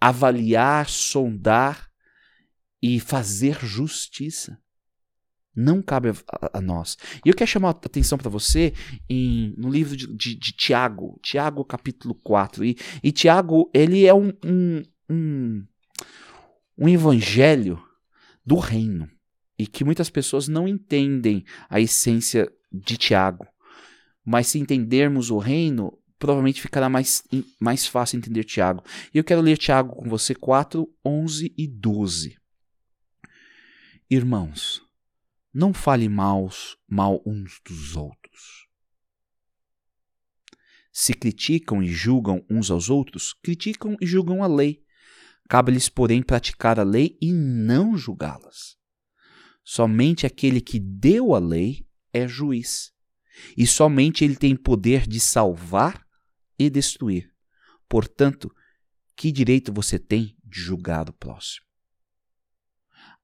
avaliar, 0.00 0.88
sondar 0.88 1.90
e 2.80 2.98
fazer 2.98 3.58
justiça. 3.64 4.58
Não 5.54 5.82
cabe 5.82 6.08
a, 6.08 6.58
a, 6.58 6.60
nós. 6.60 6.96
E 7.24 7.28
eu 7.28 7.34
quero 7.34 7.50
chamar 7.50 7.68
a 7.68 7.70
atenção 7.72 8.16
para 8.16 8.30
você 8.30 8.72
em, 9.08 9.54
no 9.58 9.68
livro 9.68 9.96
de, 9.96 10.06
de, 10.06 10.34
de, 10.34 10.52
Tiago, 10.52 11.20
Tiago 11.22 11.64
capítulo 11.64 12.14
4. 12.14 12.64
E, 12.64 12.76
e 13.02 13.12
Tiago, 13.12 13.70
ele 13.74 14.06
é 14.06 14.14
um, 14.14 14.32
um, 14.44 14.82
um, 15.10 15.66
um 16.78 16.88
evangelho 16.88 17.82
do 18.44 18.56
reino 18.56 19.10
e 19.62 19.66
que 19.68 19.84
muitas 19.84 20.10
pessoas 20.10 20.48
não 20.48 20.66
entendem 20.66 21.44
a 21.70 21.80
essência 21.80 22.52
de 22.72 22.96
Tiago. 22.96 23.46
Mas 24.24 24.48
se 24.48 24.58
entendermos 24.58 25.30
o 25.30 25.38
reino, 25.38 25.96
provavelmente 26.18 26.60
ficará 26.60 26.88
mais, 26.88 27.22
mais 27.60 27.86
fácil 27.86 28.16
entender 28.16 28.42
Tiago. 28.42 28.82
E 29.14 29.18
eu 29.18 29.22
quero 29.22 29.40
ler 29.40 29.56
Tiago 29.56 29.94
com 29.94 30.08
você 30.08 30.34
4, 30.34 30.92
11 31.04 31.54
e 31.56 31.68
12. 31.68 32.36
Irmãos, 34.10 34.82
não 35.54 35.72
fale 35.72 36.08
maus, 36.08 36.76
mal 36.88 37.22
uns 37.24 37.60
dos 37.64 37.94
outros. 37.94 38.66
Se 40.92 41.14
criticam 41.14 41.80
e 41.80 41.86
julgam 41.86 42.44
uns 42.50 42.68
aos 42.68 42.90
outros, 42.90 43.32
criticam 43.32 43.96
e 44.00 44.06
julgam 44.08 44.42
a 44.42 44.48
lei. 44.48 44.82
Cabe-lhes, 45.48 45.88
porém, 45.88 46.20
praticar 46.20 46.80
a 46.80 46.82
lei 46.82 47.16
e 47.22 47.32
não 47.32 47.96
julgá-las. 47.96 48.81
Somente 49.64 50.26
aquele 50.26 50.60
que 50.60 50.78
deu 50.78 51.34
a 51.34 51.38
lei 51.38 51.86
é 52.12 52.26
juiz, 52.26 52.92
e 53.56 53.66
somente 53.66 54.24
ele 54.24 54.36
tem 54.36 54.56
poder 54.56 55.06
de 55.06 55.20
salvar 55.20 56.06
e 56.58 56.68
destruir. 56.68 57.32
Portanto, 57.88 58.54
que 59.16 59.30
direito 59.30 59.72
você 59.72 59.98
tem 59.98 60.36
de 60.44 60.60
julgar 60.60 61.08
o 61.08 61.12
próximo? 61.12 61.66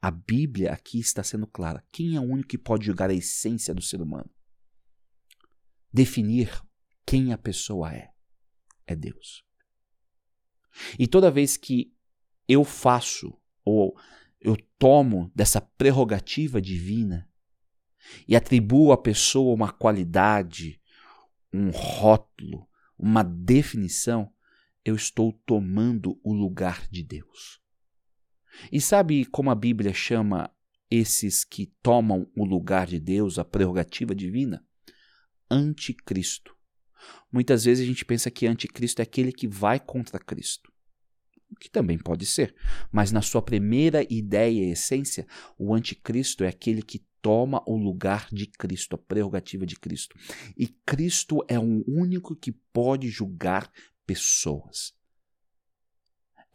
A 0.01 0.11
Bíblia 0.11 0.73
aqui 0.73 1.01
está 1.01 1.25
sendo 1.25 1.47
clara. 1.47 1.85
Quem 1.91 2.15
é 2.15 2.21
o 2.21 2.25
único 2.25 2.49
que 2.49 2.59
pode 2.59 2.87
julgar 2.87 3.11
a 3.11 3.15
essência 3.15 3.75
do 3.75 3.83
ser 3.83 4.01
humano? 4.01 4.31
Definir 5.93 6.63
quem 7.05 7.33
a 7.33 7.39
pessoa 7.39 7.93
é. 7.93 8.11
É 8.87 8.95
Deus. 8.95 9.45
E 10.99 11.07
toda 11.07 11.31
vez 11.31 11.57
que 11.57 11.93
eu 12.47 12.65
faço 12.65 13.37
ou 13.65 13.99
eu 14.41 14.57
tomo 14.79 15.31
dessa 15.35 15.61
prerrogativa 15.61 16.61
divina 16.61 17.29
e 18.27 18.37
atribuo 18.37 18.93
à 18.93 18.97
pessoa 18.97 19.55
uma 19.55 19.73
qualidade, 19.73 20.81
um 21.53 21.71
rótulo, 21.71 22.69
uma 22.99 23.23
definição, 23.23 24.33
eu 24.85 24.95
estou 24.95 25.33
tomando 25.45 26.19
o 26.23 26.33
lugar 26.33 26.87
de 26.89 27.03
Deus. 27.03 27.61
E 28.73 28.81
sabe 28.81 29.25
como 29.27 29.51
a 29.51 29.55
Bíblia 29.55 29.93
chama 29.93 30.51
esses 30.91 31.45
que 31.45 31.67
tomam 31.83 32.31
o 32.37 32.45
lugar 32.45 32.87
de 32.87 32.99
Deus, 32.99 33.39
a 33.39 33.45
prerrogativa 33.45 34.15
divina? 34.15 34.65
Anticristo. 35.51 36.57
Muitas 37.31 37.65
vezes 37.65 37.85
a 37.85 37.87
gente 37.87 38.05
pensa 38.05 38.31
que 38.31 38.47
anticristo 38.47 39.01
é 39.01 39.05
aquele 39.05 39.33
que 39.33 39.47
vai 39.47 39.79
contra 39.79 40.19
Cristo. 40.19 40.73
O 41.51 41.57
que 41.57 41.71
também 41.71 41.99
pode 41.99 42.27
ser. 42.27 42.55
Mas 42.93 43.11
na 43.11 43.23
sua 43.23 43.43
primeira 43.43 44.07
ideia 44.11 44.65
e 44.67 44.71
essência, 44.71 45.27
o 45.59 45.75
anticristo 45.75 46.45
é 46.45 46.49
aquele 46.49 46.83
que 46.83 47.05
toma 47.21 47.63
o 47.67 47.77
lugar 47.77 48.29
de 48.31 48.47
Cristo, 48.47 48.95
a 48.95 48.99
prerrogativa 48.99 49.67
de 49.67 49.77
Cristo. 49.77 50.17
E 50.57 50.67
Cristo 50.87 51.45
é 51.49 51.59
o 51.59 51.85
único 51.89 52.37
que 52.37 52.53
pode 52.53 53.09
julgar 53.09 53.71
pessoas 54.07 54.99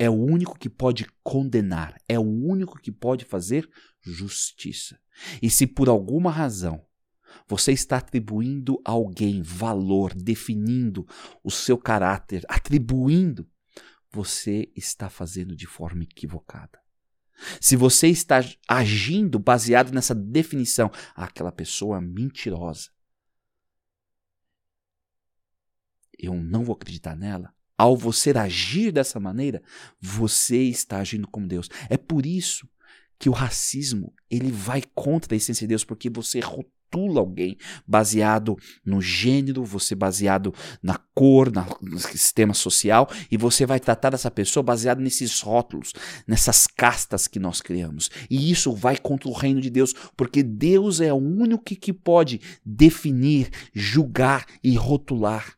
é 0.03 0.09
o 0.09 0.13
único 0.13 0.57
que 0.57 0.69
pode 0.69 1.05
condenar, 1.23 1.95
é 2.07 2.19
o 2.19 2.23
único 2.23 2.79
que 2.79 2.91
pode 2.91 3.25
fazer 3.25 3.69
justiça. 4.01 4.99
E 5.41 5.49
se 5.49 5.67
por 5.67 5.87
alguma 5.87 6.31
razão 6.31 6.85
você 7.47 7.71
está 7.71 7.97
atribuindo 7.97 8.79
a 8.85 8.91
alguém 8.91 9.41
valor, 9.41 10.13
definindo 10.13 11.05
o 11.43 11.49
seu 11.49 11.77
caráter, 11.77 12.43
atribuindo, 12.47 13.47
você 14.13 14.71
está 14.75 15.09
fazendo 15.09 15.55
de 15.55 15.65
forma 15.65 16.03
equivocada. 16.03 16.79
Se 17.59 17.75
você 17.75 18.07
está 18.07 18.39
agindo 18.67 19.39
baseado 19.39 19.91
nessa 19.91 20.13
definição, 20.13 20.91
aquela 21.15 21.51
pessoa 21.51 21.99
mentirosa, 21.99 22.91
eu 26.17 26.35
não 26.35 26.63
vou 26.63 26.75
acreditar 26.75 27.15
nela, 27.15 27.53
ao 27.75 27.97
você 27.97 28.29
agir 28.29 28.91
dessa 28.91 29.19
maneira, 29.19 29.63
você 29.99 30.61
está 30.63 30.99
agindo 30.99 31.27
como 31.27 31.47
Deus. 31.47 31.67
É 31.89 31.97
por 31.97 32.25
isso 32.25 32.69
que 33.17 33.29
o 33.29 33.33
racismo 33.33 34.13
ele 34.29 34.51
vai 34.51 34.83
contra 34.93 35.33
a 35.33 35.37
essência 35.37 35.65
de 35.65 35.69
Deus, 35.69 35.83
porque 35.83 36.09
você 36.09 36.39
rotula 36.93 37.19
alguém 37.19 37.57
baseado 37.87 38.55
no 38.85 39.01
gênero, 39.01 39.63
você 39.63 39.95
baseado 39.95 40.53
na 40.81 40.97
cor, 41.13 41.51
na, 41.51 41.67
no 41.81 41.99
sistema 41.99 42.53
social, 42.53 43.09
e 43.31 43.37
você 43.37 43.65
vai 43.65 43.79
tratar 43.79 44.13
essa 44.13 44.29
pessoa 44.29 44.63
baseado 44.63 44.99
nesses 44.99 45.41
rótulos, 45.41 45.93
nessas 46.27 46.67
castas 46.67 47.27
que 47.27 47.39
nós 47.39 47.61
criamos. 47.61 48.09
E 48.29 48.51
isso 48.51 48.73
vai 48.73 48.97
contra 48.97 49.29
o 49.29 49.33
reino 49.33 49.59
de 49.59 49.69
Deus, 49.69 49.93
porque 50.15 50.43
Deus 50.43 51.01
é 51.01 51.11
o 51.11 51.17
único 51.17 51.63
que 51.63 51.93
pode 51.93 52.39
definir, 52.65 53.49
julgar 53.73 54.45
e 54.63 54.75
rotular. 54.75 55.57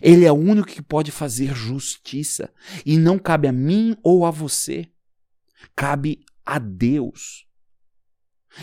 Ele 0.00 0.24
é 0.24 0.32
o 0.32 0.36
único 0.36 0.68
que 0.68 0.80
pode 0.80 1.10
fazer 1.10 1.54
justiça. 1.54 2.50
E 2.84 2.96
não 2.96 3.18
cabe 3.18 3.46
a 3.46 3.52
mim 3.52 3.94
ou 4.02 4.24
a 4.24 4.30
você. 4.30 4.88
Cabe 5.74 6.20
a 6.46 6.58
Deus. 6.58 7.46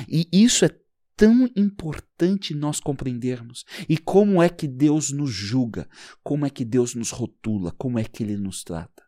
E 0.08 0.28
isso 0.32 0.66
é 0.66 0.70
tão 1.16 1.50
importante 1.56 2.54
nós 2.54 2.80
compreendermos. 2.80 3.64
E 3.88 3.98
como 3.98 4.42
é 4.42 4.50
que 4.50 4.68
Deus 4.68 5.12
nos 5.12 5.32
julga? 5.32 5.88
Como 6.24 6.46
é 6.46 6.50
que 6.50 6.66
Deus 6.66 6.96
nos 6.96 7.12
rotula? 7.12 7.72
Como 7.72 8.00
é 8.00 8.04
que 8.04 8.24
Ele 8.24 8.38
nos 8.38 8.64
trata? 8.64 9.04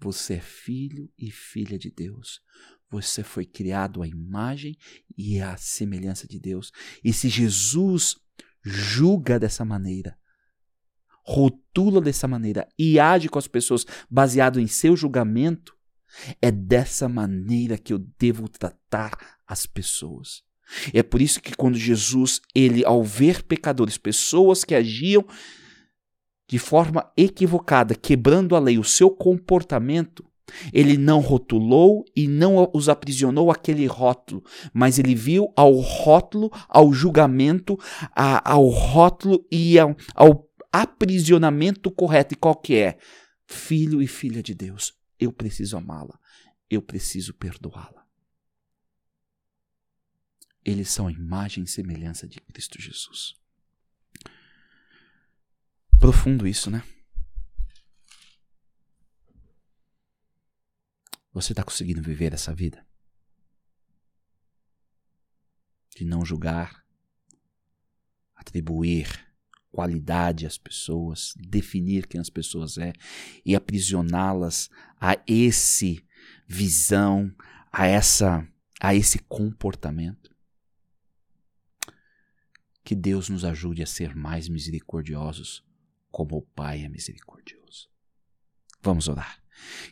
Você 0.00 0.34
é 0.34 0.40
filho 0.40 1.10
e 1.18 1.30
filha 1.30 1.78
de 1.78 1.90
Deus. 1.90 2.40
Você 2.90 3.22
foi 3.22 3.44
criado 3.44 4.02
à 4.02 4.06
imagem 4.06 4.76
e 5.16 5.40
à 5.40 5.56
semelhança 5.56 6.28
de 6.28 6.38
Deus. 6.38 6.70
E 7.02 7.12
se 7.12 7.28
Jesus 7.28 8.16
julga 8.62 9.38
dessa 9.38 9.64
maneira, 9.64 10.16
rotula 11.24 12.00
dessa 12.00 12.28
maneira 12.28 12.68
e 12.78 13.00
age 13.00 13.28
com 13.28 13.38
as 13.38 13.48
pessoas 13.48 13.86
baseado 14.10 14.60
em 14.60 14.66
seu 14.66 14.96
julgamento, 14.96 15.74
é 16.40 16.50
dessa 16.50 17.08
maneira 17.08 17.76
que 17.78 17.92
eu 17.92 17.98
devo 17.98 18.48
tratar 18.48 19.38
as 19.46 19.66
pessoas. 19.66 20.44
É 20.92 21.02
por 21.02 21.20
isso 21.20 21.40
que 21.40 21.54
quando 21.54 21.76
Jesus, 21.76 22.40
ele 22.54 22.84
ao 22.84 23.02
ver 23.02 23.42
pecadores, 23.42 23.98
pessoas 23.98 24.64
que 24.64 24.74
agiam 24.74 25.24
de 26.48 26.58
forma 26.58 27.10
equivocada, 27.16 27.94
quebrando 27.94 28.54
a 28.54 28.58
lei, 28.58 28.78
o 28.78 28.84
seu 28.84 29.10
comportamento, 29.10 30.24
ele 30.72 30.96
não 30.96 31.20
rotulou 31.20 32.04
e 32.14 32.28
não 32.28 32.70
os 32.74 32.88
aprisionou 32.88 33.50
aquele 33.50 33.86
rótulo, 33.86 34.42
mas 34.72 34.98
ele 34.98 35.14
viu 35.14 35.52
ao 35.56 35.72
rótulo, 35.74 36.50
ao 36.68 36.92
julgamento, 36.92 37.78
a, 38.14 38.52
ao 38.52 38.68
rótulo 38.68 39.44
e 39.50 39.78
ao, 39.78 39.96
ao 40.14 40.48
aprisionamento 40.72 41.90
correto. 41.90 42.34
E 42.34 42.36
qual 42.36 42.54
que 42.54 42.76
é? 42.76 42.98
Filho 43.46 44.02
e 44.02 44.06
filha 44.06 44.42
de 44.42 44.54
Deus. 44.54 44.92
Eu 45.18 45.32
preciso 45.32 45.76
amá-la. 45.76 46.18
Eu 46.68 46.82
preciso 46.82 47.32
perdoá-la. 47.34 48.03
Eles 50.64 50.90
são 50.90 51.06
a 51.06 51.12
imagem 51.12 51.64
e 51.64 51.68
semelhança 51.68 52.26
de 52.26 52.40
Cristo 52.40 52.80
Jesus. 52.80 53.34
Profundo 55.98 56.46
isso, 56.46 56.70
né? 56.70 56.82
Você 61.32 61.52
está 61.52 61.64
conseguindo 61.64 62.00
viver 62.00 62.32
essa 62.32 62.54
vida? 62.54 62.86
De 65.96 66.04
não 66.04 66.24
julgar, 66.24 66.84
atribuir 68.34 69.08
qualidade 69.70 70.46
às 70.46 70.56
pessoas, 70.56 71.34
definir 71.36 72.06
quem 72.06 72.20
as 72.20 72.30
pessoas 72.30 72.78
é 72.78 72.92
e 73.44 73.56
aprisioná-las 73.56 74.70
a 75.00 75.16
esse 75.26 76.06
visão, 76.46 77.34
a 77.72 77.86
essa 77.86 78.46
a 78.80 78.94
esse 78.94 79.18
comportamento. 79.20 80.33
Que 82.84 82.94
Deus 82.94 83.28
nos 83.28 83.44
ajude 83.44 83.82
a 83.82 83.86
ser 83.86 84.14
mais 84.14 84.48
misericordiosos, 84.48 85.64
como 86.10 86.36
o 86.36 86.42
Pai 86.42 86.84
é 86.84 86.88
misericordioso. 86.88 87.88
Vamos 88.82 89.08
orar. 89.08 89.42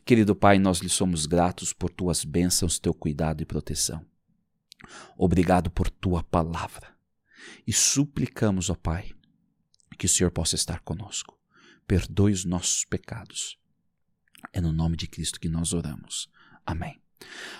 Querido 0.04 0.36
Pai, 0.36 0.58
nós 0.58 0.78
lhe 0.78 0.88
somos 0.88 1.24
gratos 1.24 1.72
por 1.72 1.90
tuas 1.90 2.24
bênçãos, 2.24 2.78
teu 2.78 2.92
cuidado 2.92 3.42
e 3.42 3.46
proteção. 3.46 4.04
Obrigado 5.16 5.70
por 5.70 5.88
tua 5.88 6.22
palavra. 6.22 6.94
E 7.66 7.72
suplicamos, 7.72 8.68
ó 8.68 8.74
Pai, 8.74 9.12
que 9.98 10.06
o 10.06 10.08
Senhor 10.08 10.30
possa 10.30 10.54
estar 10.54 10.80
conosco. 10.80 11.38
Perdoe 11.86 12.32
os 12.32 12.44
nossos 12.44 12.84
pecados. 12.84 13.58
É 14.52 14.60
no 14.60 14.72
nome 14.72 14.96
de 14.96 15.06
Cristo 15.06 15.40
que 15.40 15.48
nós 15.48 15.72
oramos. 15.72 16.28
Amém. 16.66 17.00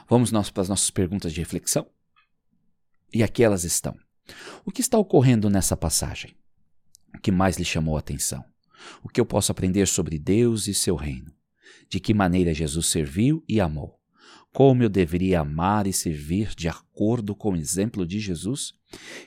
Vamos 0.09 0.31
nós 0.31 0.51
para 0.51 0.63
as 0.63 0.69
nossas 0.69 0.91
perguntas 0.91 1.33
de 1.33 1.41
reflexão? 1.41 1.89
E 3.13 3.23
aqui 3.23 3.43
elas 3.43 3.65
estão. 3.65 3.99
O 4.65 4.71
que 4.71 4.81
está 4.81 4.99
ocorrendo 4.99 5.51
nessa 5.51 5.77
passagem? 5.77 6.35
O 7.15 7.19
que 7.19 7.31
mais 7.31 7.57
lhe 7.57 7.65
chamou 7.65 7.97
a 7.97 8.01
atenção? 8.01 8.45
O 9.03 9.09
que 9.09 9.21
eu 9.21 9.27
posso 9.27 9.53
aprender 9.53 9.87
sobre 9.87 10.19
Deus 10.19 10.67
e 10.67 10.75
seu 10.75 10.97
reino? 10.97 11.33
De 11.89 12.01
que 12.01 12.15
maneira 12.15 12.55
Jesus 12.55 12.87
serviu 12.87 13.45
e 13.49 13.61
amou? 13.61 13.99
Como 14.53 14.83
eu 14.83 14.89
deveria 14.89 15.41
amar 15.41 15.87
e 15.87 15.93
servir 15.93 16.55
de 16.55 16.69
acordo 16.69 17.35
com 17.35 17.53
o 17.53 17.57
exemplo 17.57 18.07
de 18.07 18.21
Jesus? 18.21 18.75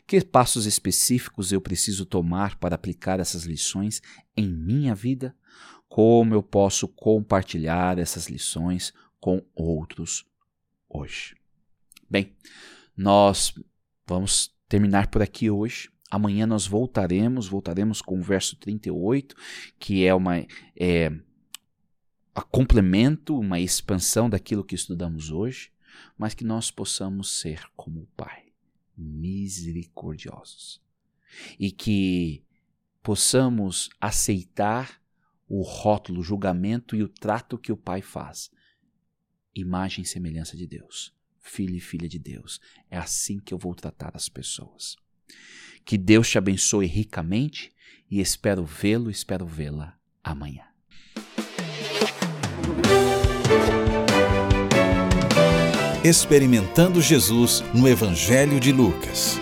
Que 0.05 0.21
passos 0.21 0.65
específicos 0.65 1.51
eu 1.51 1.59
preciso 1.59 2.05
tomar 2.05 2.57
para 2.59 2.75
aplicar 2.75 3.19
essas 3.19 3.43
lições 3.43 4.01
em 4.37 4.47
minha 4.47 4.93
vida? 4.93 5.35
Como 5.87 6.33
eu 6.33 6.43
posso 6.43 6.87
compartilhar 6.87 7.97
essas 7.97 8.27
lições 8.27 8.93
com 9.19 9.43
outros 9.55 10.25
hoje? 10.87 11.35
Bem, 12.07 12.35
nós 12.95 13.53
vamos 14.05 14.54
terminar 14.67 15.07
por 15.07 15.21
aqui 15.21 15.49
hoje. 15.49 15.89
Amanhã 16.09 16.45
nós 16.45 16.67
voltaremos, 16.67 17.47
voltaremos 17.47 18.01
com 18.01 18.19
o 18.19 18.23
verso 18.23 18.55
38, 18.57 19.35
que 19.79 20.05
é 20.05 20.13
uma 20.13 20.45
é, 20.75 21.11
a 22.33 22.41
complemento, 22.41 23.39
uma 23.39 23.59
expansão 23.59 24.29
daquilo 24.29 24.63
que 24.63 24.75
estudamos 24.75 25.31
hoje, 25.31 25.71
mas 26.17 26.33
que 26.33 26.43
nós 26.43 26.69
possamos 26.69 27.39
ser 27.39 27.63
como 27.75 28.01
o 28.01 28.07
Pai 28.15 28.45
misericordiosos 28.97 30.81
e 31.59 31.71
que 31.71 32.43
possamos 33.01 33.89
aceitar 33.99 35.01
o 35.47 35.61
rótulo, 35.61 36.21
o 36.21 36.23
julgamento 36.23 36.95
e 36.95 37.03
o 37.03 37.09
trato 37.09 37.57
que 37.57 37.71
o 37.71 37.77
Pai 37.77 38.01
faz. 38.01 38.49
Imagem 39.53 40.03
e 40.03 40.07
semelhança 40.07 40.57
de 40.57 40.67
Deus, 40.67 41.15
filho 41.45 41.75
e 41.75 41.79
filha 41.79 42.09
de 42.09 42.17
Deus. 42.17 42.59
É 42.89 42.97
assim 42.97 43.39
que 43.39 43.53
eu 43.53 43.57
vou 43.57 43.75
tratar 43.75 44.11
as 44.15 44.27
pessoas. 44.27 44.95
Que 45.85 45.97
Deus 45.97 46.27
te 46.27 46.37
abençoe 46.37 46.87
ricamente 46.87 47.71
e 48.09 48.19
espero 48.19 48.65
vê-lo, 48.65 49.09
espero 49.09 49.45
vê-la 49.45 49.95
amanhã. 50.23 50.65
Experimentando 56.03 57.01
Jesus 57.01 57.63
no 57.73 57.87
Evangelho 57.87 58.59
de 58.59 58.71
Lucas. 58.71 59.39